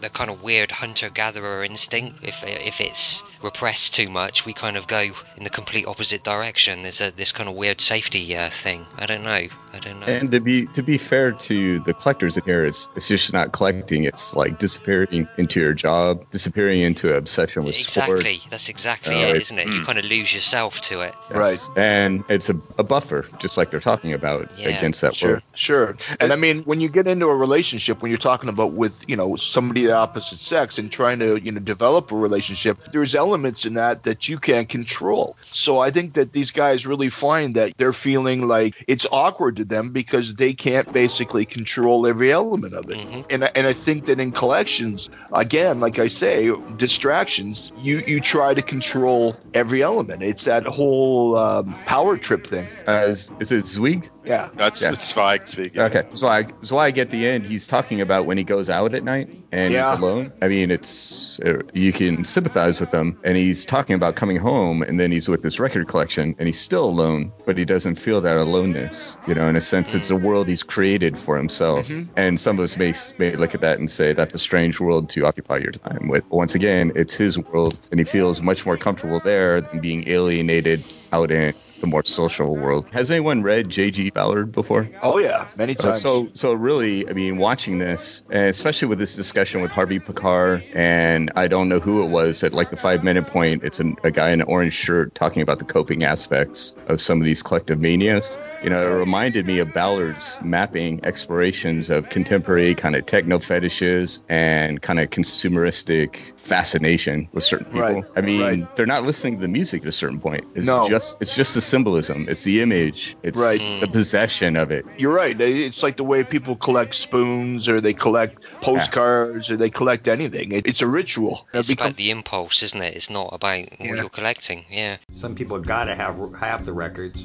[0.00, 2.18] the kind of weird hunter-gatherer instinct.
[2.22, 6.82] If if it's repressed too much, we kind of go in the complete opposite direction.
[6.82, 8.86] There's a this kind of weird safety uh, thing.
[8.96, 9.48] I don't know.
[9.72, 10.06] I don't know.
[10.06, 13.52] And to be to be fair to the collectors in here, it's it's just not
[13.52, 14.04] collecting.
[14.04, 18.36] It's like disappearing into your job, disappearing into an obsession with exactly.
[18.38, 18.50] sport.
[18.50, 19.68] That's exactly Uh, it, it- isn't it?
[19.68, 21.14] You kind of lose yourself to it.
[21.30, 21.70] Yes.
[21.76, 25.42] And it's a, a buffer, just like they're talking about Yeah, against that Sure, world.
[25.54, 25.96] sure.
[26.20, 29.16] And I mean, when you get into a relationship, when you're talking about with you
[29.16, 33.14] know somebody of the opposite sex and trying to you know develop a relationship, there's
[33.14, 35.36] elements in that that you can't control.
[35.52, 39.64] So I think that these guys really find that they're feeling like it's awkward to
[39.64, 43.26] them because they can't basically control every element of it.
[43.30, 48.20] And I- and I think that in collections, again, like I say, distractions, you you
[48.20, 50.22] try to control every element.
[50.22, 52.66] It's that whole um, power trip thing.
[52.86, 54.08] Uh, is, is it Zweig?
[54.24, 54.48] Yeah.
[54.56, 54.92] That's Yeah.
[54.92, 55.80] it's Zweig speaking.
[55.82, 57.46] Okay, so I so I get the end.
[57.46, 59.90] He's talking about when he goes out at night and Yeah.
[59.92, 60.32] he's alone.
[60.42, 64.82] I mean, it's uh, you can sympathize with him, and he's talking about coming home,
[64.82, 68.20] and then he's with this record collection, and he's still alone, but he doesn't feel
[68.22, 69.16] that aloneness.
[69.28, 71.88] You know, in a sense, it's a world he's created for himself.
[72.16, 74.95] And some of us may may look at that and say that's a strange world
[75.02, 76.28] to occupy your time with.
[76.28, 80.08] But once again, it's his world, and he feels much more comfortable there than being
[80.08, 81.54] alienated out in
[81.86, 82.86] the more social world.
[82.92, 84.10] Has anyone read J.G.
[84.10, 84.88] Ballard before?
[85.02, 86.00] Oh yeah, many Uh, times.
[86.02, 90.62] so, so really, I mean, watching this, and especially with this discussion with Harvey Pekar,
[90.74, 93.62] and I don't know who it was at like the five minute point.
[93.64, 97.20] It's an, a guy in an orange shirt talking about the coping aspects of some
[97.20, 98.36] of these collective manias.
[98.62, 104.22] You know, it reminded me of Ballard's mapping explorations of contemporary kind of techno fetishes
[104.28, 107.80] and kind of consumeristic fascination with certain people.
[108.02, 108.76] Right, I mean, right.
[108.76, 110.44] they're not listening to the music at a certain point.
[110.54, 110.88] It's No.
[110.88, 112.26] just it's just the symbolism.
[112.28, 113.16] It's the image.
[113.22, 113.60] It's Right.
[113.82, 114.86] the possession of it.
[114.96, 115.38] You're right.
[115.38, 120.52] It's like the way people collect spoons or they collect postcards or they collect anything.
[120.52, 121.46] It's a ritual.
[121.52, 122.96] It It's becomes- about the impulse, isn't it?
[122.96, 124.64] It's not about what you're collecting.
[124.70, 124.96] Yeah.
[125.12, 127.18] Some people got to have have the records,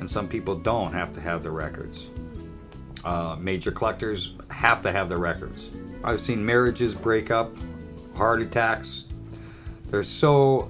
[0.00, 2.06] and some people don't have to have the records.
[3.04, 5.70] Uh, major collectors have to have the records.
[6.02, 7.54] I've seen marriages break up,
[8.16, 9.04] heart attacks.
[9.90, 10.68] They're so,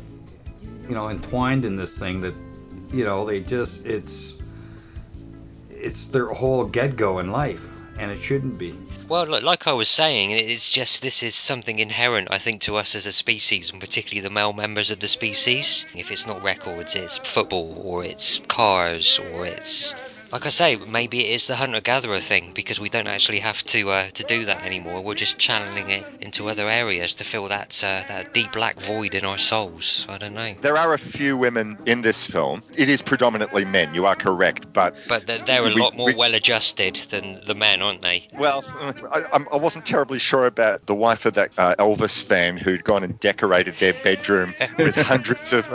[0.88, 2.34] you know, entwined in this thing that,
[2.92, 4.36] you know, they just it's
[5.70, 7.64] it's their whole get go in life,
[7.98, 8.74] and it shouldn't be.
[9.08, 12.94] Well, like I was saying, it's just this is something inherent, I think, to us
[12.94, 15.86] as a species, and particularly the male members of the species.
[15.94, 19.94] If it's not records, it's football, or it's cars, or it's.
[20.30, 23.90] Like I say, maybe it is the hunter-gatherer thing because we don't actually have to
[23.90, 25.00] uh, to do that anymore.
[25.00, 29.14] We're just channeling it into other areas to fill that uh, that deep black void
[29.14, 30.06] in our souls.
[30.08, 30.52] I don't know.
[30.60, 32.62] There are a few women in this film.
[32.76, 33.94] It is predominantly men.
[33.94, 37.54] You are correct, but But they're, they're a We- lot more we- well-adjusted than the
[37.54, 38.28] men, aren't they?
[38.38, 38.62] Well,
[39.10, 43.02] I, I'm- wasn't terribly sure about the wife of that uh, Elvis fan who'd gone
[43.02, 45.66] and decorated their bedroom with hundreds of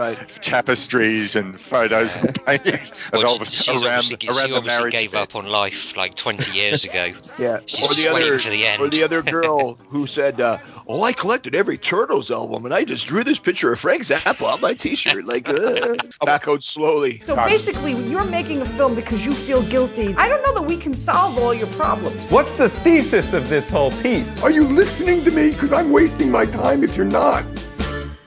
[0.41, 4.17] tapestries and photos and paintings of Well, Elvis she's around, obviously,
[4.47, 5.21] she obviously marriage gave bed.
[5.21, 7.13] up on life like 20 years ago.
[7.37, 7.59] Yeah.
[7.65, 8.81] She's or just the waiting other, for the end.
[8.81, 12.83] or the other girl who said, uh, "Oh, I collected every Turtles album, and I
[12.83, 17.19] just drew this picture of Frank Zappa on my T-shirt." Like, uh, back out slowly.
[17.21, 20.13] So basically, you're making a film because you feel guilty.
[20.17, 22.19] I don't know that we can solve all your problems.
[22.31, 24.41] What's the thesis of this whole piece?
[24.41, 25.51] Are you listening to me?
[25.51, 27.43] Because I'm wasting my time if you're not.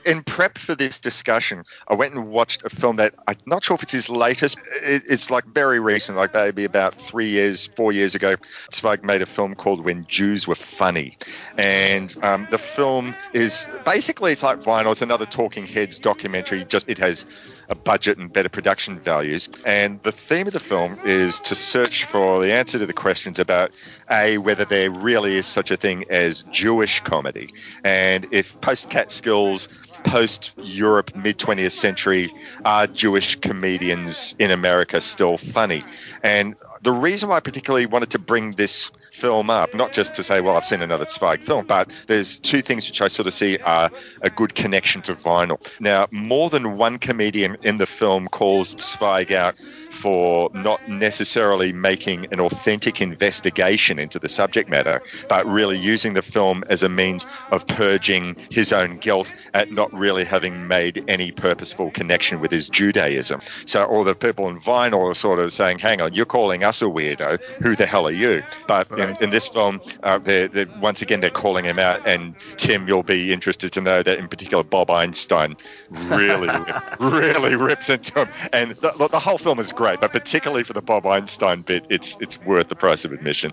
[0.06, 3.74] In prep for this discussion, I went and watched a film that I'm not sure
[3.74, 4.56] if it's his latest.
[4.82, 8.36] It, it's like very recent, like maybe about three years, four years ago.
[8.72, 11.18] Zweig made a film called When Jews Were Funny,
[11.58, 14.92] and um, the film is basically it's like vinyl.
[14.92, 16.64] It's another Talking Heads documentary.
[16.64, 17.26] Just it has
[17.68, 19.48] a budget and better production values.
[19.64, 23.38] And the theme of the film is to search for the answer to the questions
[23.38, 23.72] about
[24.10, 27.52] a whether there really is such a thing as Jewish comedy,
[27.84, 29.68] and if post Catskills
[30.04, 32.32] post Europe mid 20th century
[32.64, 35.84] are Jewish comedians in America still funny?
[36.22, 40.22] And the reason why I particularly wanted to bring this film up, not just to
[40.22, 43.32] say, well, I've seen another Zweig film, but there's two things which I sort of
[43.32, 43.90] see are
[44.20, 45.58] a good connection to vinyl.
[45.80, 49.54] Now, more than one comedian in the film calls Zweig out
[49.90, 56.22] for not necessarily making an authentic investigation into the subject matter, but really using the
[56.22, 61.32] film as a means of purging his own guilt at not really having made any
[61.32, 63.40] purposeful connection with his Judaism.
[63.66, 66.82] So all the people in vinyl are sort of saying, hang on, you're calling us
[66.82, 67.42] a weirdo.
[67.62, 68.42] Who the hell are you?
[68.66, 72.06] But in, in this film, uh, they're, they're, once again they're calling him out.
[72.06, 75.56] And Tim, you'll be interested to know that in particular, Bob Einstein
[75.90, 76.48] really,
[77.00, 78.28] really rips into him.
[78.52, 82.18] And the, the whole film is great, but particularly for the Bob Einstein bit, it's
[82.20, 83.52] it's worth the price of admission.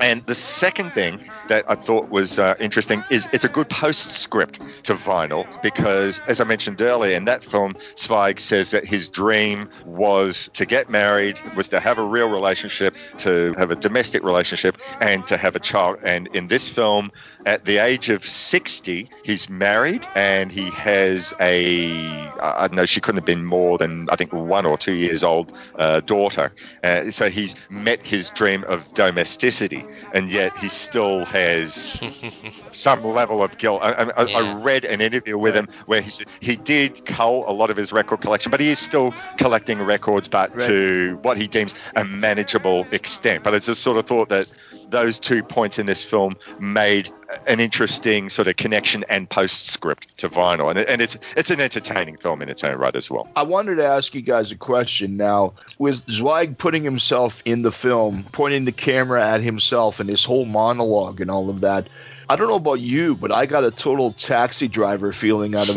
[0.00, 4.60] And the second thing that I thought was uh, interesting is it's a good postscript
[4.84, 9.68] to vinyl because, as I mentioned earlier, in that film, Zweig says that his dream
[9.84, 14.78] was to get married, was to have a real relationship, to have a domestic relationship,
[15.00, 15.98] and to have a child.
[16.02, 17.10] And in this film,
[17.46, 21.98] at the age of 60, he's married and he has a,
[22.40, 25.22] I don't know, she couldn't have been more than, I think, one or two years
[25.24, 26.52] old uh, daughter.
[26.82, 32.00] Uh, so he's met his dream of domesticity, and yet he still has
[32.70, 33.80] some level of guilt.
[33.82, 37.44] I, I, I- I read an interview with him where he said he did cull
[37.48, 41.36] a lot of his record collection, but he is still collecting records, but to what
[41.36, 43.44] he deems a manageable extent.
[43.44, 44.48] But it's just sort of thought that
[44.94, 47.10] those two points in this film made
[47.46, 52.16] an interesting sort of connection and postscript to vinyl, and, and it's it's an entertaining
[52.16, 53.28] film in its own right as well.
[53.34, 55.54] I wanted to ask you guys a question now.
[55.78, 60.44] With Zweig putting himself in the film, pointing the camera at himself and his whole
[60.44, 61.88] monologue and all of that,
[62.28, 65.76] I don't know about you, but I got a total taxi driver feeling out of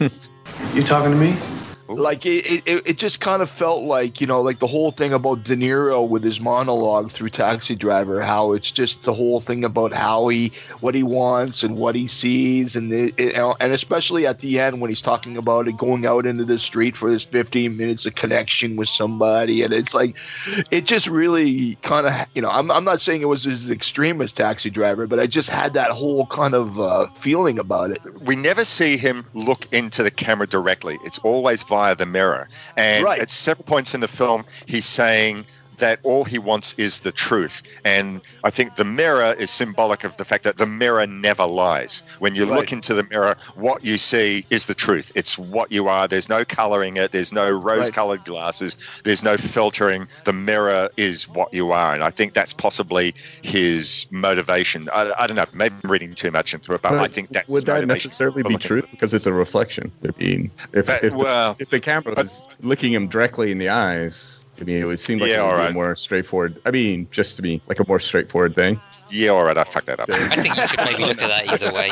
[0.00, 0.12] it.
[0.74, 1.36] You talking to me?
[1.88, 5.14] Like it, it, it just kind of felt like you know, like the whole thing
[5.14, 9.64] about De Niro with his monologue through Taxi Driver, how it's just the whole thing
[9.64, 14.26] about how he, what he wants and what he sees, and it, it, and especially
[14.26, 17.24] at the end when he's talking about it, going out into the street for his
[17.24, 20.16] 15 minutes of connection with somebody, and it's like,
[20.70, 24.20] it just really kind of, you know, I'm, I'm not saying it was as extreme
[24.20, 28.00] as Taxi Driver, but I just had that whole kind of uh, feeling about it.
[28.20, 30.98] we never see him look into the camera directly.
[31.04, 32.48] It's always via the mirror.
[32.76, 35.46] And at several points in the film, he's saying
[35.78, 37.62] that all he wants is the truth.
[37.84, 42.02] And I think the mirror is symbolic of the fact that the mirror never lies.
[42.18, 45.12] When you look into the mirror, what you see is the truth.
[45.14, 46.08] It's what you are.
[46.08, 47.12] There's no coloring it.
[47.12, 48.76] There's no rose colored glasses.
[49.04, 50.08] There's no filtering.
[50.24, 51.94] The mirror is what you are.
[51.94, 54.88] And I think that's possibly his motivation.
[54.90, 55.46] I, I don't know.
[55.52, 58.56] Maybe I'm reading too much into it, but, I think that's would that necessarily be
[58.56, 58.82] true?
[58.90, 59.92] Because it's a reflection.
[60.02, 63.70] I mean, if But- if, the, if the camera was looking him directly in the
[63.70, 66.60] eyes, I mean, it would seem like Yeah, it would all be a more straightforward.
[66.64, 68.80] I mean, just to be like a more straightforward thing.
[69.10, 70.10] Yeah, all right, I fucked that up.
[70.10, 71.90] I think you could maybe look at that either way.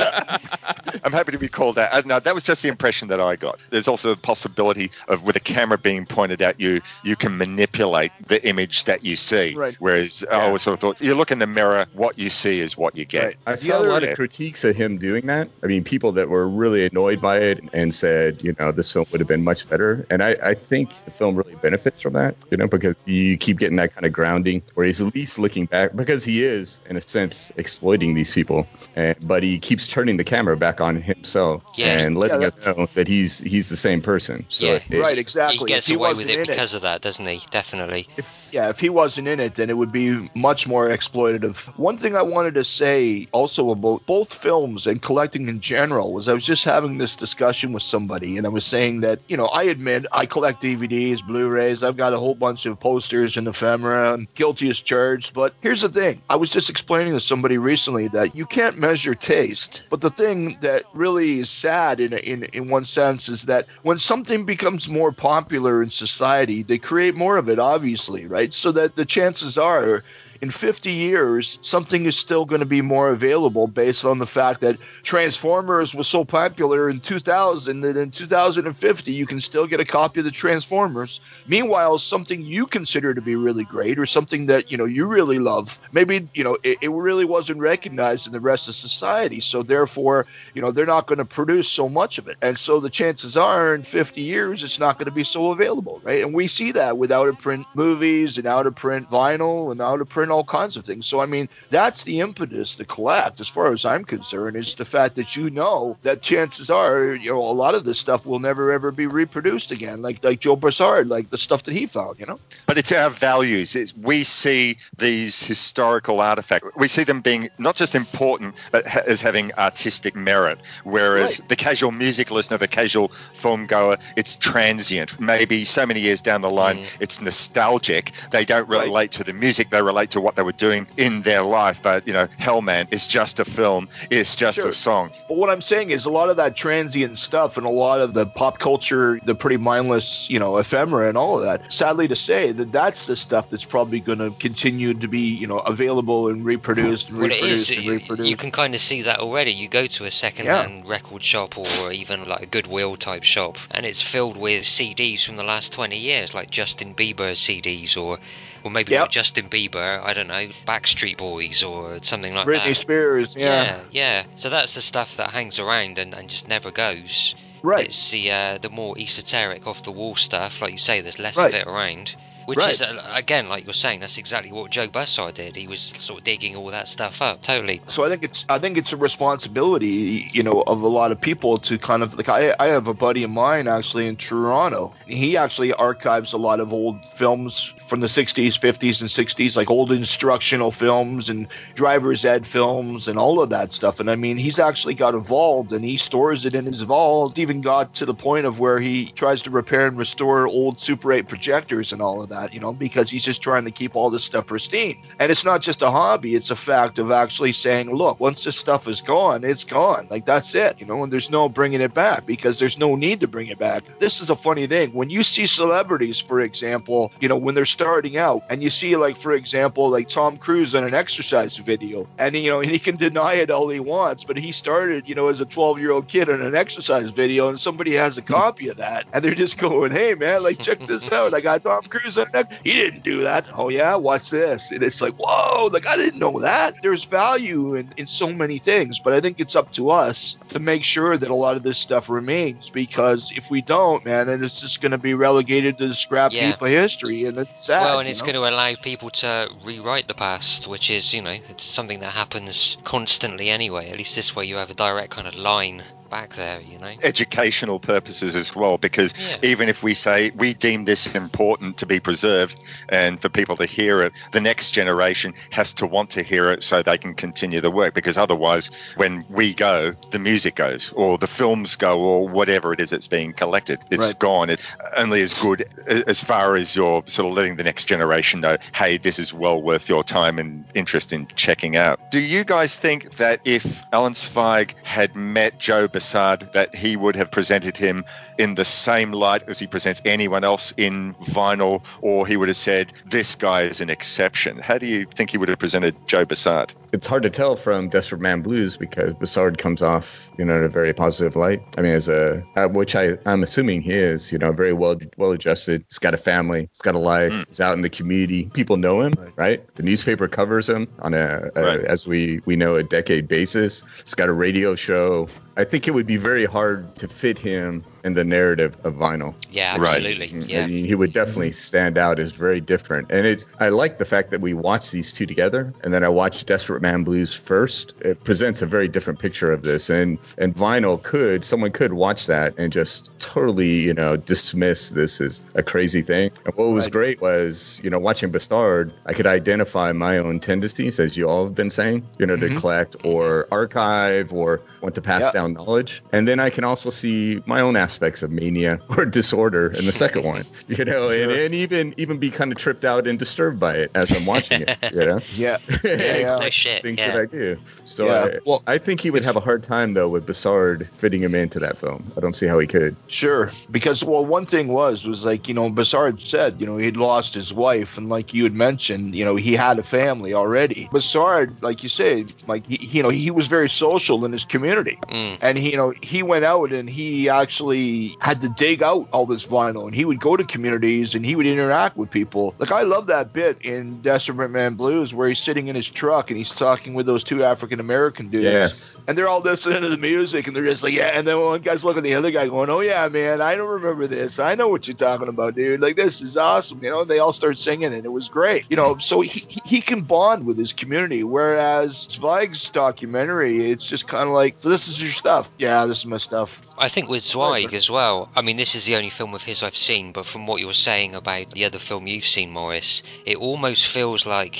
[1.04, 1.92] I'm happy to be called that.
[1.92, 3.58] Uh, no, that was just the impression that I got.
[3.70, 8.12] There's also the possibility of with a camera being pointed at you, you can manipulate
[8.26, 9.54] the image that you see.
[9.54, 9.76] Right.
[9.78, 12.76] Whereas I always sort of thought, you look in the mirror, what you see is
[12.76, 13.36] what you get.
[13.46, 15.48] I saw a lot of critiques of him doing that.
[15.62, 19.06] I mean, people that were really annoyed by it and said, you know, this film
[19.12, 20.06] would have been much better.
[20.10, 23.58] And I, I think the film really benefits from that, you know, because you keep
[23.58, 26.96] getting that kind of grounding where he's at least looking back because he is, in
[26.96, 28.66] a sense, exploiting these people.
[28.94, 31.98] And, but he keeps turning the camera back on himself Yeah.
[31.98, 34.44] and letting Yeah, us know that he's he's the same person.
[34.48, 34.80] So Yeah.
[34.90, 35.58] it- Right, exactly.
[35.58, 37.40] He gets he away with it in it- because of that, doesn't he?
[37.50, 38.08] Definitely.
[38.52, 41.56] yeah, if he wasn't in it, then it would be much more exploitative.
[41.78, 46.28] One thing I wanted to say also about both films and collecting in general was
[46.28, 49.46] I was just having this discussion with somebody, and I was saying that, you know,
[49.46, 53.46] I admit I collect DVDs, Blu rays, I've got a whole bunch of posters and
[53.46, 55.34] ephemera, and guilty as charged.
[55.34, 59.14] But here's the thing I was just explaining to somebody recently that you can't measure
[59.14, 63.66] taste, but the thing that really is sad in, in, in one sense is that
[63.82, 68.52] when something becomes more popular in society, they create more of it, obviously, right?
[68.52, 70.02] So that the chances are
[70.40, 74.60] in 50 years, something is still going to be more available based on the fact
[74.60, 79.84] that Transformers was so popular in 2000 that in 2050 you can still get a
[79.84, 81.20] copy of the Transformers.
[81.46, 85.38] Meanwhile, something you consider to be really great or something that you know you really
[85.38, 89.40] love, maybe you know it, it really wasn't recognized in the rest of society.
[89.40, 92.80] So therefore, you know they're not going to produce so much of it, and so
[92.80, 96.22] the chances are in 50 years it's not going to be so available, right?
[96.22, 99.80] And we see that with out of print movies and out of print vinyl and
[99.80, 101.06] out of print all kinds of things.
[101.06, 104.84] So I mean that's the impetus to collect, as far as I'm concerned, is the
[104.84, 108.38] fact that you know that chances are you know a lot of this stuff will
[108.38, 112.20] never ever be reproduced again, like like Joe Bussard, like the stuff that he found,
[112.20, 112.38] you know.
[112.66, 113.76] But it's our values.
[113.76, 116.68] It's, we see these historical artifacts.
[116.76, 120.58] We see them being not just important, but ha- as having artistic merit.
[120.84, 125.18] Whereas the casual music listener, the casual film goer, it's transient.
[125.20, 126.88] Maybe so many years down the line, mm.
[127.00, 128.12] it's nostalgic.
[128.30, 129.70] They don't relate to the music.
[129.70, 131.82] They relate to what they were doing in their life.
[131.82, 133.88] But you know, Hellman is just a film.
[134.10, 134.68] It's just Sure.
[134.68, 135.10] a song.
[135.28, 138.14] But what I'm saying is a lot of that transient stuff and a lot of
[138.14, 141.72] the pop culture, the pretty mindless, you know, ephemera and all of that.
[141.72, 145.46] Sadly to say that that's the stuff that's probably going to continue to be, you
[145.46, 147.76] know, available and reproduced and Well, it reproduced is.
[147.76, 148.28] and You, reproduced.
[148.30, 149.52] you can kind of see that already.
[149.52, 153.84] You go to a second-hand record shop or even like a Goodwill type shop, and
[153.86, 158.18] it's filled with CDs from the last 20 years, like Justin Bieber CDs, or
[158.66, 159.00] or maybe Yep.
[159.00, 160.02] not Justin Bieber.
[160.02, 162.66] I don't know, Backstreet Boys or something like Britney that.
[162.66, 163.64] Britney Spears, yeah.
[163.64, 164.24] yeah, yeah.
[164.36, 167.34] So that's the stuff that hangs around and, and just never goes.
[167.62, 167.86] Right.
[167.86, 171.00] It's the uh, the more esoteric, off the wall stuff, like you say.
[171.00, 171.48] There's less Right.
[171.48, 172.14] of it around.
[172.44, 172.70] Which Right.
[172.74, 175.56] is uh, again, like you're saying, that's exactly what Joe Bussard did.
[175.56, 177.42] He was sort of digging all that stuff up.
[177.42, 177.80] Totally.
[177.88, 181.20] So I think it's I think it's a responsibility, you know, of a lot of
[181.20, 184.94] people to kind of like I, I have a buddy of mine actually in Toronto.
[185.06, 189.70] He actually archives a lot of old films from the 60s, 50s, and 60s, like
[189.70, 194.00] old instructional films and driver's ed films and all of that stuff.
[194.00, 197.38] And I mean, he's actually got involved and he stores it in his vault.
[197.38, 201.12] Even got to the point of where he tries to repair and restore old Super
[201.12, 204.10] 8 projectors and all of that, you know, because he's just trying to keep all
[204.10, 205.02] this stuff pristine.
[205.18, 208.58] And it's not just a hobby; it's a fact of actually saying, look, once this
[208.58, 210.08] stuff is gone, it's gone.
[210.10, 211.02] Like that's it, you know.
[211.02, 213.84] And there's no bringing it back because there's no need to bring it back.
[213.98, 217.66] This is a funny thing when you see celebrities, for example, you know, when they're
[217.66, 222.08] starting out, and you see, like, for example, like Tom Cruise on an exercise video,
[222.18, 225.14] and you know, and he can deny it all he wants, but he started, you
[225.14, 228.22] know, as a 12 year old kid in an exercise video, and somebody has a
[228.22, 231.62] copy of that, and they're just going, hey man, like check this out, I got
[231.62, 233.46] Tom Cruise on an ex- he didn't do that.
[233.52, 236.82] Oh yeah, watch this, and it's like, whoa, like I didn't know that.
[236.82, 240.58] There's value in, in so many things, but I think it's up to us to
[240.58, 244.42] make sure that a lot of this stuff remains, because if we don't, man, then
[244.42, 246.52] it's just going to be relegated to the scrap Yeah.
[246.52, 247.84] heap of history, and it's sad.
[247.84, 248.26] well, and it's know?
[248.32, 252.12] going to allow people to rewrite the past, which is, you know, it's something that
[252.12, 253.90] happens constantly anyway.
[253.90, 256.92] At least this way you have a direct kind of line back there, you know.
[257.02, 259.12] educational purposes as well because
[259.42, 262.56] even if we say we deem this important to be preserved
[262.90, 266.62] and for people to hear it the next generation has to want to hear it
[266.62, 271.18] so they can continue the work because otherwise when we go the music goes or
[271.18, 274.18] the films go or whatever it is that's being collected it's Right.
[274.20, 274.64] gone it's
[274.96, 278.98] only as good as far as you're sort of letting the next generation know hey
[278.98, 283.16] this is well worth your time and interest in checking out do you guys think
[283.16, 288.04] that if alan zweig had met joe Bussard, that he would have presented him
[288.38, 292.56] in the same light as he presents anyone else in vinyl, or he would have
[292.56, 294.58] said, This guy is an exception?
[294.58, 296.70] How do you think he would have presented Joe Bussard?
[296.92, 300.64] It's hard to tell from Desperate Man Blues because Bussard comes off, you know, in
[300.64, 301.62] a very positive light.
[301.76, 305.32] I mean, as a, which I, I'm assuming he is, you know, very well, well
[305.32, 305.84] adjusted.
[305.88, 306.68] He's got a family.
[306.72, 307.32] He's got a life.
[307.32, 307.46] Mm.
[307.48, 308.50] He's out in the community.
[308.52, 309.62] People know him, right?
[309.76, 311.80] The newspaper covers him on a, a Right.
[311.84, 313.84] as we we know, a decade basis.
[314.02, 315.28] He's got a radio show.
[315.56, 319.34] I think it would be very hard to fit him in the narrative of vinyl.
[319.50, 319.96] Yeah, Right.
[319.96, 320.30] absolutely.
[320.40, 320.66] I Yeah.
[320.68, 323.08] mean, he would definitely stand out as very different.
[323.10, 326.08] And it's I like the fact that we watch these two together, and then I
[326.08, 327.94] watched Desperate Man Blues first.
[328.00, 332.26] It presents a very different picture of this, and and vinyl could someone could watch
[332.26, 336.30] that and just totally you know dismiss this as a crazy thing.
[336.44, 336.92] And what was Right.
[336.92, 341.44] great was you know watching Bussard, I could identify my own tendencies, as you all
[341.46, 342.58] have been saying, you know, to mm-hmm.
[342.58, 345.32] collect or archive or want to pass Yeah.
[345.32, 349.68] down knowledge, and then I can also see my own aspects of mania or disorder
[349.68, 353.06] in the second one, you know, and, and even even be kind of tripped out
[353.06, 355.20] and disturbed by it as I'm watching it, you know.
[355.34, 356.38] yeah, yeah, yeah.
[356.38, 356.82] No shit.
[356.82, 357.12] Things yeah.
[357.12, 357.58] that I do.
[357.84, 358.36] So Yeah.
[358.36, 361.34] I, well, I think he would have a hard time though with Bussard fitting him
[361.34, 362.12] into that film.
[362.16, 362.96] I don't see how he could.
[363.08, 366.96] Sure, because well, one thing was was like you know Bussard said you know he'd
[366.96, 370.88] lost his wife and like you had mentioned you know he had a family already.
[370.92, 374.98] Bussard, like you said, like he, you know he was very social in his community,
[375.08, 375.35] Mm.
[375.36, 375.46] Mm-hmm.
[375.46, 379.26] and he you know he went out and he actually had to dig out all
[379.26, 382.54] this vinyl and he would go to communities and he would interact with people.
[382.58, 386.30] Like I love that bit in Desperate Man Blues where he's sitting in his truck
[386.30, 388.44] and he's talking with those two African American dudes.
[388.44, 388.98] Yes.
[389.06, 391.10] And they're all listening to the music, and they're just like, yeah.
[391.14, 393.68] And then one guy's looking at the other guy, going, "Oh yeah, man, I don't
[393.68, 394.38] remember this.
[394.38, 395.80] I know what you're talking about, dude.
[395.80, 398.64] Like this is awesome." You know, and they all start singing, and it was great.
[398.68, 404.08] You know, so he he- can bond with his community, whereas Zweig's documentary, it's just
[404.08, 405.50] kind of like, "So this is your stuff?
[405.58, 408.28] Yeah, this is my stuff." I think with Zweig as well.
[408.36, 410.66] I mean, this is the only film of his I've seen, but from what you
[410.66, 414.54] were saying about the other film you've seen, Morris, it almost feels like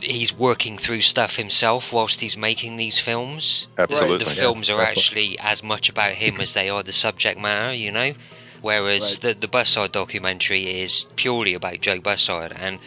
[0.00, 3.68] he's working through stuff himself whilst he's making these films.
[3.78, 4.18] Absolutely.
[4.18, 6.92] The Yes, films are that's what- actually as much about him as they are the
[6.92, 8.14] subject matter, you know?
[8.62, 12.52] Whereas the, the Bussard documentary is purely about Joe Bussard.
[12.58, 12.78] And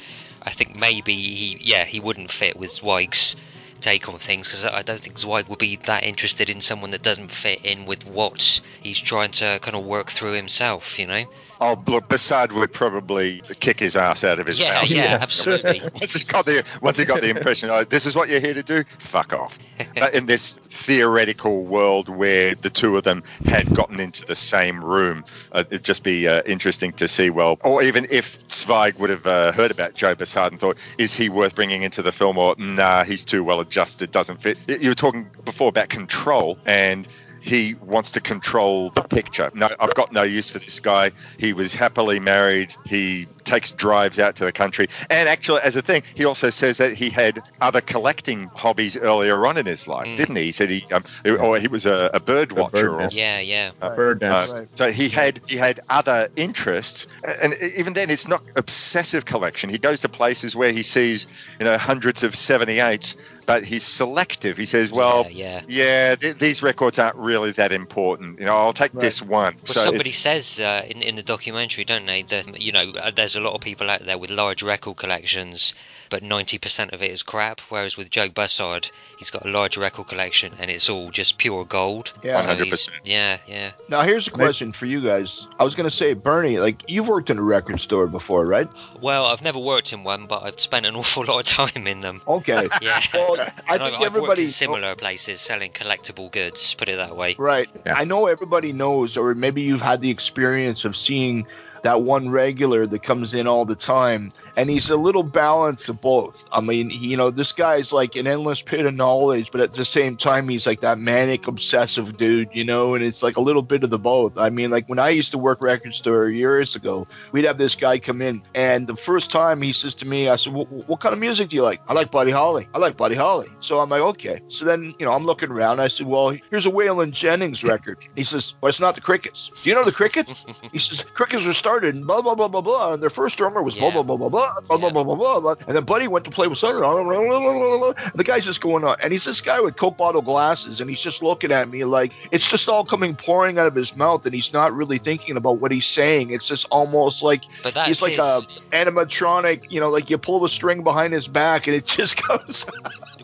[0.42, 3.36] I think maybe he, yeah, he wouldn't fit with Zweig's
[3.84, 7.04] take on things because I don't think Zweig would be that interested in someone that
[7.04, 11.26] doesn't fit in with what he's trying to kind of work through himself, you know.
[11.66, 14.91] Oh, look, Bussard would probably kick his ass out of his Yeah, mouth.
[14.91, 15.80] yeah, absolutely.
[15.93, 18.53] once he got the once he got the impression, oh, this is what you're here
[18.53, 18.84] to do.
[18.99, 19.57] Fuck off.
[19.97, 24.84] But in this theoretical world where the two of them had gotten into the same
[24.84, 27.30] room, uh, it'd just be uh, interesting to see.
[27.30, 31.14] Well, or even if Zweig would have uh, heard about Joe Bussard and thought, is
[31.14, 32.38] he worth bringing into the film?
[32.38, 34.57] Or nah, he's too well adjusted, doesn't fit.
[34.68, 37.07] You were talking before about control and
[37.44, 39.52] he wants to control the picture.
[39.54, 41.12] No, I've got no use for this guy.
[41.38, 42.74] He was happily married.
[42.86, 44.88] He takes drives out to the country.
[45.10, 49.46] And actually, as a thing, he also says that he had other collecting hobbies earlier
[49.46, 50.44] on in his life, didn't he?
[50.46, 52.96] He said he, um, or he was a, a bird watcher.
[52.96, 53.72] or, Yeah, yeah.
[53.82, 54.56] A bird nest.
[54.56, 59.70] uh, so he had he had other interests, and even then, it's not obsessive collection.
[59.70, 61.28] He goes to places where he sees,
[61.60, 64.58] you know, hundreds of seventy eight, but he's selective.
[64.58, 68.39] He says, "Well, yeah, yeah, th- these records aren't really that important.
[68.39, 71.24] You know, I'll take this one." Well, so somebody it's- says uh, in in the
[71.24, 72.24] documentary, don't they?
[72.24, 75.74] That you know, uh, there's a lot of people out there with large record collections,
[76.10, 77.60] but 90% of it is crap.
[77.70, 81.66] Whereas with Joe Bussard, he's got a large record collection, and it's all just pure
[81.66, 82.14] gold.
[82.24, 82.41] Yeah.
[82.41, 82.89] So 100%.
[83.04, 83.72] Yeah, yeah.
[83.89, 85.48] Now here's a question for you guys.
[85.60, 88.68] I was gonna say, Bernie, like you've worked in a record store before, right?
[89.02, 92.02] Well, I've never worked in one, but I've spent an awful lot of time in
[92.02, 92.22] them.
[92.28, 92.70] Okay.
[92.82, 93.00] Yeah.
[93.14, 93.33] Well,
[93.68, 96.74] I think I've, I've everybody in similar places selling collectible goods.
[96.74, 97.36] Put it that way.
[97.38, 97.70] Right.
[97.86, 101.48] I know everybody knows, or maybe you've had the experience of seeing
[101.84, 106.02] that one regular that comes in all the time, and he's a little balance of
[106.02, 106.48] both.
[106.52, 109.74] I mean, he, you know, this guy's like an endless pit of knowledge, but at
[109.74, 113.42] the same time, he's like that manic, obsessive dude, you know, and it's like a
[113.42, 114.38] little bit of the both.
[114.38, 117.76] I mean, like when I used to work record store years ago, we'd have this
[117.76, 121.00] guy come in, and the first time he says to me, I said, "What, what
[121.00, 122.68] kind of music do you like?" I like Buddy Holly.
[122.74, 123.50] I like Buddy Holly.
[123.60, 124.42] So I'm like, okay.
[124.48, 125.80] So then, you know, I'm looking around.
[125.80, 128.08] I said, well, here's a Waylon Jennings record.
[128.16, 129.52] He says, well, it's not the Crickets.
[129.64, 130.46] Do you know the Crickets?
[130.72, 132.93] he says, Crickets were started started and blah blah blah blah blah.
[132.93, 133.82] And their first drummer was yeah.
[133.82, 134.78] blah blah blah blah blah blah, yeah.
[134.78, 136.80] blah blah blah blah And then Buddy went to play with Sonny.
[136.80, 141.01] The guy's just going on, and he's this guy with Coke bottle glasses, and he's
[141.01, 144.36] just looking at me like it's just all coming pouring out of his mouth, and
[144.36, 146.32] he's not really thinking about what he's saying.
[146.32, 147.43] It's just almost like
[147.86, 151.76] he's like a animatronic, you know, like you pull the string behind his back, and
[151.76, 152.65] it just goes.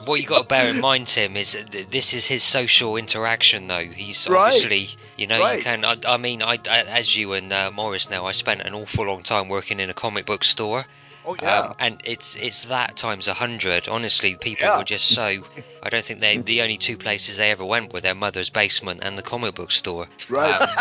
[0.05, 1.57] what you got to bear in mind, Tim, is
[1.91, 3.83] this is his social interaction, though.
[3.83, 4.95] He's obviously, right.
[5.17, 5.57] you know, right.
[5.57, 5.85] you can.
[5.85, 9.05] I, I mean, I, I, as you and uh, Morris now, I spent an awful
[9.05, 10.85] long time working in a comic book store.
[11.25, 11.59] Oh yeah.
[11.59, 13.87] Um, and it's it's that times a hundred.
[13.87, 14.77] Honestly, people Yeah.
[14.77, 15.43] were just so.
[15.81, 19.01] I don't think they the only two places they ever went were their mother's basement
[19.03, 20.07] and the comic book store.
[20.29, 20.59] Right.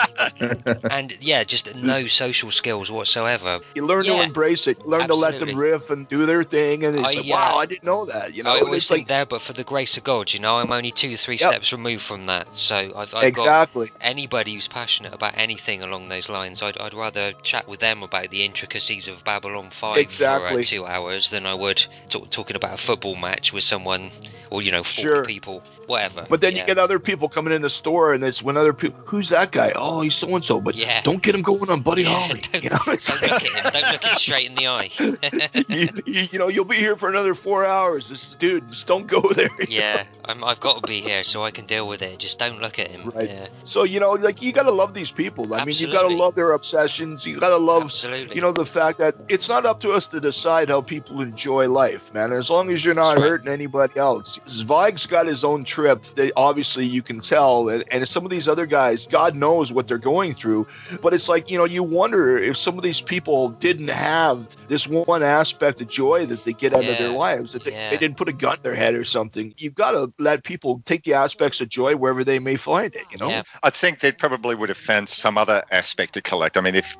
[0.90, 3.60] And yeah, just no social skills whatsoever.
[3.74, 4.78] you learn to embrace it.
[4.84, 7.34] You learn to let them riff and do their thing, and it's I, like, uh,
[7.34, 8.34] wow, I didn't know that.
[8.34, 10.40] You know, I And always think like there, but for the grace of God, you
[10.40, 11.50] know, I'm only two, three Yep.
[11.50, 12.56] steps removed from that.
[12.56, 13.88] So I've, I've Exactly.
[13.88, 16.62] got anybody who's passionate about anything along those lines.
[16.62, 20.64] I'd, I'd rather chat with them about the intricacies of Babylon Five for Exactly.
[20.64, 24.10] two hours than I would talk, talking about a football match with someone,
[24.50, 25.24] or you know, Sure.
[25.24, 26.26] people, whatever.
[26.28, 26.60] But then Yeah.
[26.62, 29.50] you get other people coming in the store, and it's when other people, who's that
[29.52, 29.72] guy?
[29.76, 30.60] Oh, he's so and so.
[30.60, 31.00] But Yeah.
[31.02, 32.42] don't get him going on Buddy Holly.
[32.54, 33.70] You know, Don't look at him.
[33.72, 34.90] Don't look him straight in the eye.
[35.68, 38.08] you, you, you know, you'll be here for another four hours.
[38.08, 39.48] This dude, just don't go there.
[39.68, 42.18] yeah, I'm, I've got to be here so I can deal with it.
[42.18, 43.10] Just don't look at him.
[43.14, 43.28] Right.
[43.30, 43.46] Yeah.
[43.64, 45.54] So you know, like you gotta love these people.
[45.54, 47.26] I mean, you gotta love their obsessions.
[47.26, 48.34] You gotta love, Absolutely.
[48.34, 51.68] you know, the fact that it's not up to us to decide how people enjoy
[51.68, 52.32] life, man.
[52.32, 53.28] As long as you're not That's right.
[53.28, 54.38] hurting anybody else.
[54.48, 56.02] Zweig's got his own trip.
[56.14, 59.88] That obviously you can tell, and, and some of these other guys, God knows what
[59.88, 60.66] they're going through.
[61.00, 64.86] But it's like you know, you wonder if some of these people didn't have this
[64.86, 67.52] one aspect of joy that they get out of their lives.
[67.52, 67.90] That they, Yeah.
[67.90, 69.54] they didn't put a gun in their head or something.
[69.58, 73.04] You've got to let people take the aspects of joy wherever they may find it.
[73.10, 73.28] You know.
[73.28, 73.42] Yeah.
[73.62, 76.56] I think they probably would have found some other aspect to collect.
[76.56, 76.92] I mean, if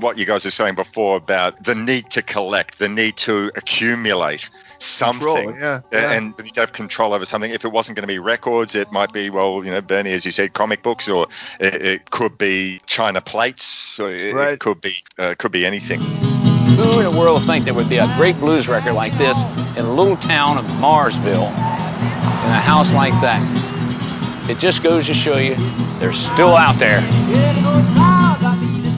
[0.00, 4.48] what you guys are saying before about the need to collect, the need to accumulate
[4.78, 6.12] something, Control, yeah, yeah.
[6.12, 7.50] and the need to have control over something.
[7.50, 10.24] If it wasn't going to be records, it might be, well, you know, Bernie, as
[10.24, 11.28] you said, comic books, or
[11.60, 16.00] it, it could be China plates, or it, it could be uh, could be anything.
[16.00, 19.42] Who in the world would think there would be a great blues record like this
[19.76, 24.50] in a little town of Marsville in a house like that?
[24.50, 25.54] It just goes to show you
[25.98, 27.00] they're still out there.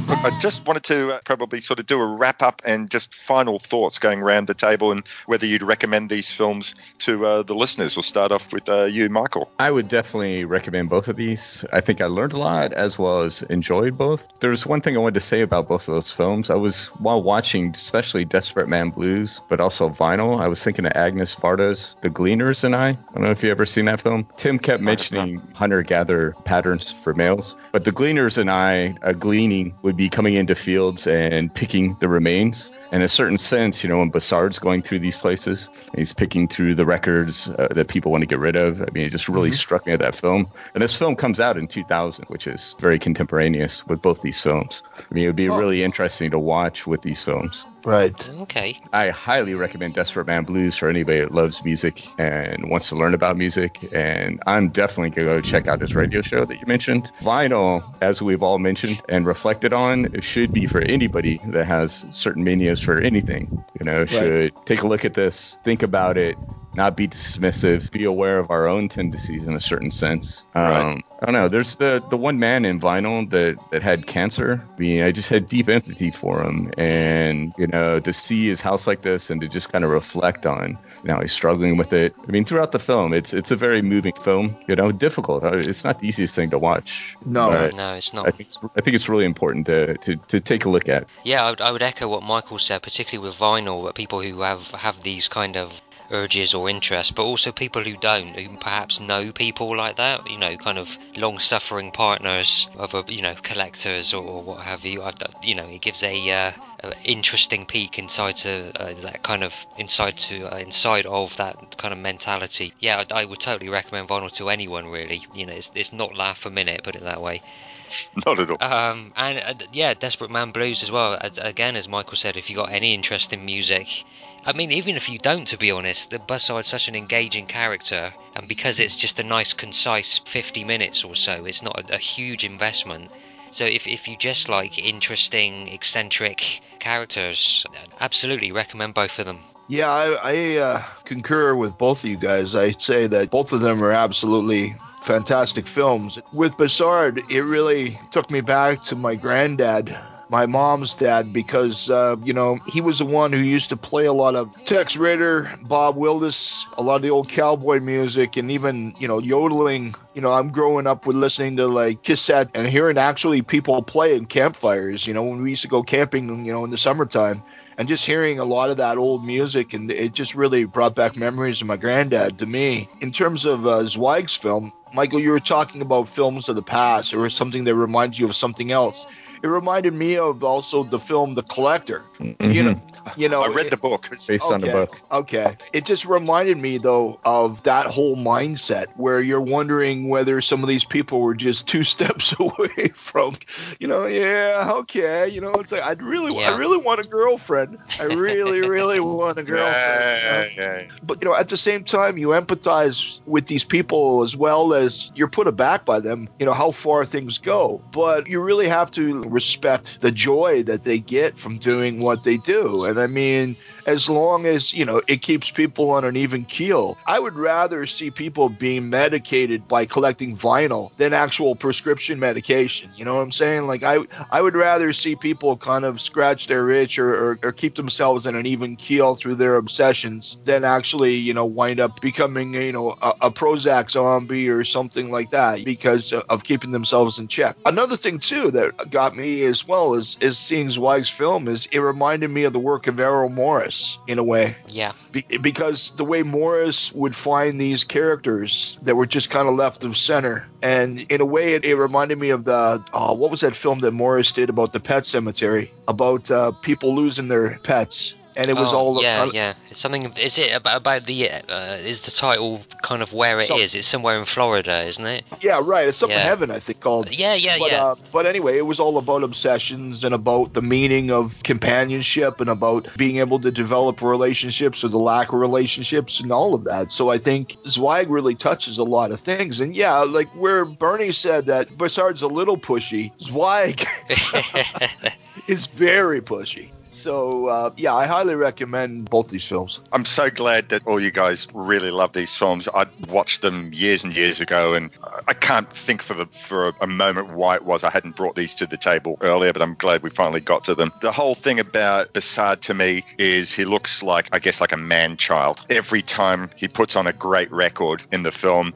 [0.07, 3.15] But I just wanted to uh, probably sort of do a wrap up and just
[3.15, 7.55] final thoughts going around the table and whether you'd recommend these films to uh, the
[7.55, 7.97] listeners.
[7.97, 9.51] We'll start off with uh, you, Michael.
[9.59, 11.65] I would definitely recommend both of these.
[11.73, 14.41] I think I learned a lot as well as enjoyed both.
[14.41, 16.51] There's one thing I wanted to say about both of those films.
[16.51, 20.93] I was, while watching, especially Desperate Man Blues, but also Vinyl, I was thinking of
[20.95, 22.91] Agnes Varda's The Gleaners and I.
[22.91, 24.29] I don't know if you ever seen that film.
[24.37, 29.75] Tim kept mentioning hunter gatherer patterns for males, but The Gleaners and I, a gleaning
[29.83, 32.73] would be coming into fields and picking the remains.
[32.93, 36.77] In a certain sense, you know, when Bussard's going through these places, he's picking through
[36.77, 38.81] the records uh, that people want to get rid of.
[38.83, 39.55] I mean, it just really Mhm.
[39.55, 40.47] struck me at that film.
[40.75, 44.83] And this film comes out in 2000, which is very contemporaneous with both these films.
[45.11, 47.67] I mean, it would be really interesting to watch with these films.
[47.85, 48.31] Right.
[48.41, 48.81] Okay.
[48.93, 53.15] I highly recommend Desperate Man Blues for anybody that loves music and wants to learn
[53.15, 53.91] about music.
[53.93, 57.13] And I'm definitely going to go check out this radio show that you mentioned.
[57.21, 62.43] Vinyl, as we've all mentioned and reflected on, should be for anybody that has certain
[62.43, 63.51] manias for anything.
[63.79, 66.39] You know, should take a look at this, think about it,
[66.77, 70.47] not be dismissive, be aware of our own tendencies in a certain sense.
[70.55, 71.05] Um, Right.
[71.23, 71.49] I don't know.
[71.49, 74.63] There's the the one man in vinyl that that had cancer.
[74.77, 78.61] I mean, I just had deep empathy for him, and you know, to see his
[78.61, 81.95] house like this and to just kind of reflect on, you know, he's struggling with
[81.95, 82.15] it.
[82.29, 84.57] I mean, throughout the film, it's it's a very moving film.
[84.69, 85.45] You know, difficult.
[85.45, 87.17] Uh, It's not the easiest thing to watch.
[87.25, 87.71] No.
[87.71, 88.27] No, it's not.
[88.29, 91.07] I think it's, I think it's really important to, to, to take a look at.
[91.25, 94.41] Yeah, I would, I would echo what Michael said, particularly with vinyl, that people who
[94.43, 95.81] have have these kind of
[96.11, 100.39] urges or interests, but also people who don't, who perhaps know people like that, you
[100.39, 105.03] know, kind of long-suffering partners of, a, you know, collectors or, or what have you.
[105.03, 106.53] I, you know, it gives a, uh,
[106.83, 111.77] a interesting peek inside to uh, that kind of inside to uh, inside of that
[111.77, 112.73] kind of mentality.
[112.81, 114.89] Yeah, I, I would totally recommend vinyl to anyone.
[114.89, 117.43] Really, you know, it's, it's not laugh a minute, put it that way.
[118.27, 118.57] Not at all.
[118.61, 121.19] Um, and uh, yeah, Desperate Man Blues as well.
[121.39, 124.05] Again, as Michael said, if you got any interest in music,
[124.47, 128.13] I mean, even if you don't, to be honest, the Bussard's such an engaging character,
[128.37, 131.99] and because it's just a nice, concise 50 minutes or so, it's not a, a
[131.99, 133.11] huge investment.
[133.53, 137.65] So if, if you just like interesting, eccentric characters,
[138.01, 139.41] absolutely recommend both of them.
[139.69, 142.55] Yeah, I, I uh, concur with both of you guys.
[142.55, 146.19] I say that both of them are absolutely fantastic films.
[146.35, 149.97] With Bussard, it really took me back to my granddad,
[150.35, 154.07] my mom's dad, because, uh, you know, he was the one who used to play
[154.07, 158.51] a lot of Tex Ritter, Bob Wills, a lot of the old cowboy music, and
[158.51, 159.95] even, you know, yodeling.
[160.13, 164.17] You know, I'm growing up with listening to like cassette and hearing actually people play
[164.17, 167.41] in campfires, you know, when we used to go camping, you know, in the summertime
[167.79, 171.17] and just hearing a lot of that old music and it just really brought back
[171.17, 172.89] memories of my granddad to me.
[173.01, 177.15] In terms of uh, zweig's film michael you were talking about films of the past.
[177.15, 179.07] Or something that reminds you of something else
[179.45, 182.67] it reminded me of also the film the collector you mm-hmm.
[182.69, 182.81] know
[183.17, 184.09] you know I read the book.
[184.11, 185.01] Based on the Okay, book.
[185.13, 185.57] Okay.
[185.73, 190.69] It just reminded me though of that whole mindset where you're wondering whether some of
[190.69, 193.35] these people were just two steps away from,
[193.79, 196.59] you know, yeah, okay, you know, it's like I'd really, I Yeah.
[196.59, 197.79] really want a girlfriend.
[198.01, 200.53] I really, really want a girlfriend.
[200.57, 200.63] you?
[200.63, 200.89] Yeah, yeah.
[201.03, 205.11] But you know, at the same time, you empathize with these people as well as
[205.15, 206.29] you're put aback by them.
[206.39, 210.85] You know how far things go, but you really have to respect the joy that
[210.85, 212.85] they get from doing what they do.
[212.85, 213.57] And I mean,
[213.87, 217.87] as long as you know it keeps people on an even keel, I would rather
[217.87, 222.91] see people being medicated by collecting vinyl than actual prescription medication.
[222.97, 223.67] You know what I'm saying?
[223.67, 223.99] Like I,
[224.31, 228.27] I would rather see people kind of scratch their itch or, or, or keep themselves
[228.27, 232.73] in an even keel through their obsessions than actually, you know, wind up becoming, you
[232.73, 237.57] know, a, a Prozac zombie or something like that because of keeping themselves in check.
[237.67, 241.79] Another thing too that got me as well is is seeing Zweig's film is it
[241.79, 243.74] reminded me of the work of Errol Morris
[244.07, 244.57] in a way.
[244.69, 244.93] Yeah.
[245.13, 249.85] be- because the way Morris would find these characters that were just kind of left
[249.85, 253.41] of center, and in a way, it, it reminded me of the oh, what was
[253.41, 255.73] that film that Morris did about the pet cemetery?
[255.89, 259.55] About uh, people losing their pets, and it was Oh, all yeah, uh, yeah.
[259.71, 260.13] It's something.
[260.17, 261.31] Is it about about the?
[261.31, 263.75] Uh, is the title kind of where it is?
[263.75, 265.25] It's somewhere in Florida, isn't it?
[265.41, 265.87] Yeah, right.
[265.89, 266.25] It's something Yeah.
[266.25, 267.11] heaven, I think, called.
[267.17, 267.85] Yeah, yeah, but, yeah.
[267.85, 272.51] Uh, but anyway, it was all about obsessions and about the meaning of companionship and
[272.51, 276.91] about being able to develop relationships or the lack of relationships and all of that.
[276.93, 279.61] So I think Zweig really touches a lot of things.
[279.61, 283.87] And yeah, like where Bernie said that Bussard's a little pushy, Zweig
[285.47, 286.71] is very pushy.
[286.95, 289.83] So uh, yeah, I highly recommend both these films.
[289.93, 292.69] I'm so glad that all you guys really love these films.
[292.73, 294.91] I watched them years and years ago, and
[295.27, 298.37] I can't think for the for a, a moment why it was I hadn't brought
[298.37, 299.53] these to the table earlier.
[299.53, 300.93] But I'm glad we finally got to them.
[301.01, 304.77] The whole thing about Bussard to me is he looks like I guess like a
[304.77, 305.61] man child.
[305.69, 308.73] Every time he puts on a great record in the film,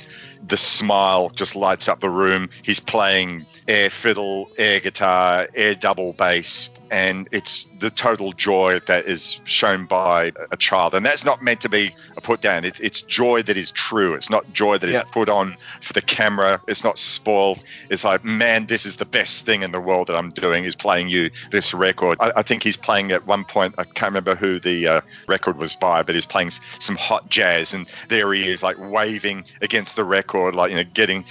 [0.46, 2.48] the smile just lights up the room.
[2.62, 9.06] He's playing air fiddle, air guitar, air double bass, and it's the total joy that
[9.06, 10.94] is shown by a child.
[10.94, 12.64] And that's not meant to be a put down.
[12.64, 14.14] It's, it's joy that is true.
[14.14, 15.02] It's not joy that is Yeah.
[15.12, 16.62] put on for the camera.
[16.66, 17.62] It's not spoiled.
[17.90, 20.74] It's like, man, this is the best thing in the world that I'm doing is
[20.74, 22.16] playing you this record.
[22.20, 23.74] I, I think he's playing at one point.
[23.76, 27.74] I can't remember who the uh, record was by, but he's playing some hot jazz,
[27.74, 31.24] and there he is, like waving against the record, like you know, getting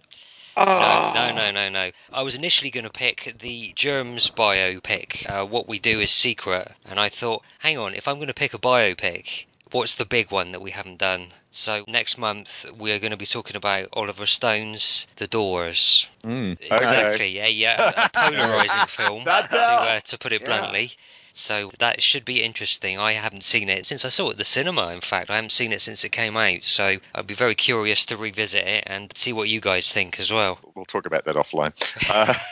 [0.58, 1.14] Ah.
[1.16, 1.92] No, no, no, no, no.
[2.12, 6.70] I was initially going to pick the Germs biopic, uh, What We Do is Secret,
[6.86, 10.32] and I thought, hang on, if I'm going to pick a biopic, what's the big
[10.32, 11.28] one that we haven't done?
[11.52, 16.08] So next month we're going to be talking about Oliver Stone's The Doors.
[16.24, 16.58] Mm.
[16.62, 20.48] Exactly, a, uh, a polarizing film, to, uh, to put it Yeah.
[20.48, 20.92] bluntly.
[21.34, 23.00] So that should be interesting.
[23.00, 24.90] I haven't seen it since I saw it at the cinema.
[24.90, 26.64] In fact, I haven't seen it since it came out.
[26.64, 30.34] So I'd be very curious to revisit it and see what you guys think as
[30.34, 30.60] well.
[30.76, 31.74] We'll talk about that offline.
[32.10, 32.34] Uh,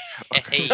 [0.50, 0.68] Hey.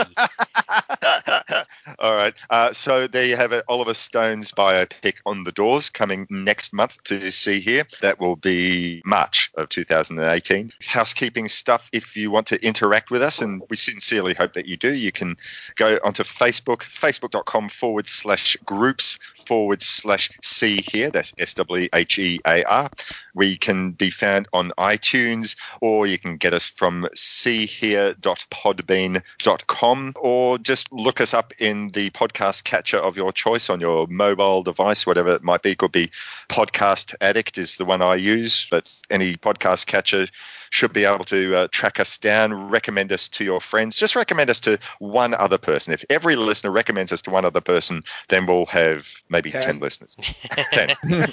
[1.99, 2.33] all right.
[2.49, 3.63] Uh, so there you have it.
[3.67, 7.85] Oliver Stone's biopic on the doors coming next month to see here.
[8.01, 10.71] That will be March of 2018.
[10.81, 11.89] Housekeeping stuff.
[11.91, 15.11] If you want to interact with us, and we sincerely hope that you do, you
[15.11, 15.37] can
[15.75, 19.19] go onto Facebook, facebook.com forward slash groups
[19.53, 21.11] forward slash C here.
[21.11, 22.89] That's S W H E A R.
[23.35, 30.91] We can be found on iTunes, or you can get us from seehere.podbean.com, or just
[30.91, 35.35] look us up in the podcast catcher of your choice on your mobile device, whatever
[35.35, 35.75] it might be.
[35.75, 36.09] Could be
[36.49, 40.25] Podcast Addict is the one I use, but any podcast catcher
[40.73, 43.95] should be able to uh, track us down, recommend us to your friends.
[43.95, 45.93] Just recommend us to one other person.
[45.93, 49.79] If every listener recommends us to one other person, then we'll have maybe 10, 10
[49.79, 50.15] listeners.
[50.73, 50.95] 10.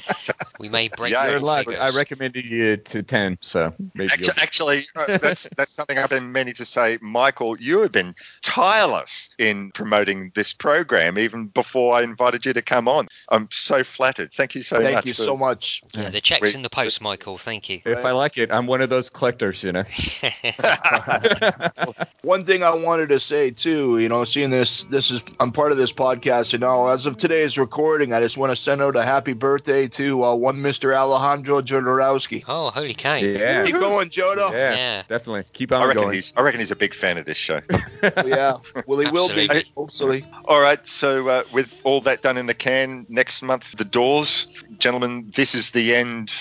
[0.58, 1.70] we may break Yeah, your You're lucky.
[1.70, 1.94] figures.
[1.94, 6.32] I recommended you to 10, so maybe Actually, actually uh, that's that's something I've been
[6.32, 7.58] meaning to say, Michael.
[7.58, 12.88] You have been tireless in promoting this program, even before I invited you to come
[12.88, 13.08] on.
[13.30, 14.32] I'm so flattered.
[14.34, 15.06] Thank you so Thank much.
[15.06, 15.82] you for- so much.
[15.94, 17.38] Yeah, the check's We- in the post, Michael.
[17.38, 17.80] Thank you.
[17.86, 19.82] if I like it, I'm one of those collectors, you know.
[22.22, 25.72] One thing I wanted to say too, you know, seeing this, this is I'm part
[25.72, 28.96] of this podcast, and now as of today's recording, I just want to send out
[28.96, 30.94] a happy birthday to uh, one Mr.
[30.94, 32.44] Alejandro Jodorowsky.
[32.46, 33.14] Oh, holy cow.
[33.14, 33.64] Yeah.
[33.64, 34.50] Keep going, Jodo.
[34.50, 35.02] Yeah, Yeah.
[35.08, 35.44] definitely.
[35.52, 36.14] Keep I on reckon going.
[36.14, 37.60] he's I reckon he's a big fan of this show.
[38.02, 38.56] yeah.
[38.86, 39.48] Well, he will be.
[39.76, 40.24] Hopefully.
[40.44, 44.46] All right, so uh, with all that done in the can, next month the doors,
[44.78, 45.32] gentlemen.
[45.34, 46.32] This is the end.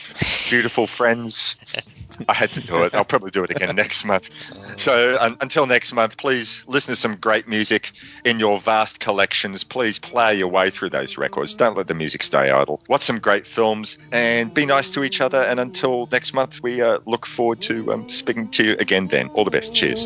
[0.49, 1.57] Beautiful friends.
[2.27, 2.93] I had to do it.
[2.93, 4.29] I'll probably do it again next month.
[4.77, 7.91] So un- until next month, please listen to some great music
[8.25, 9.63] in your vast collections.
[9.63, 11.55] Please play your way through those records.
[11.55, 12.81] Don't let the music stay idle.
[12.87, 15.41] Watch some great films and be nice to each other.
[15.41, 19.07] And until next month, we uh, look forward to um, speaking to you again.
[19.07, 19.73] Then all the best.
[19.73, 20.05] Cheers.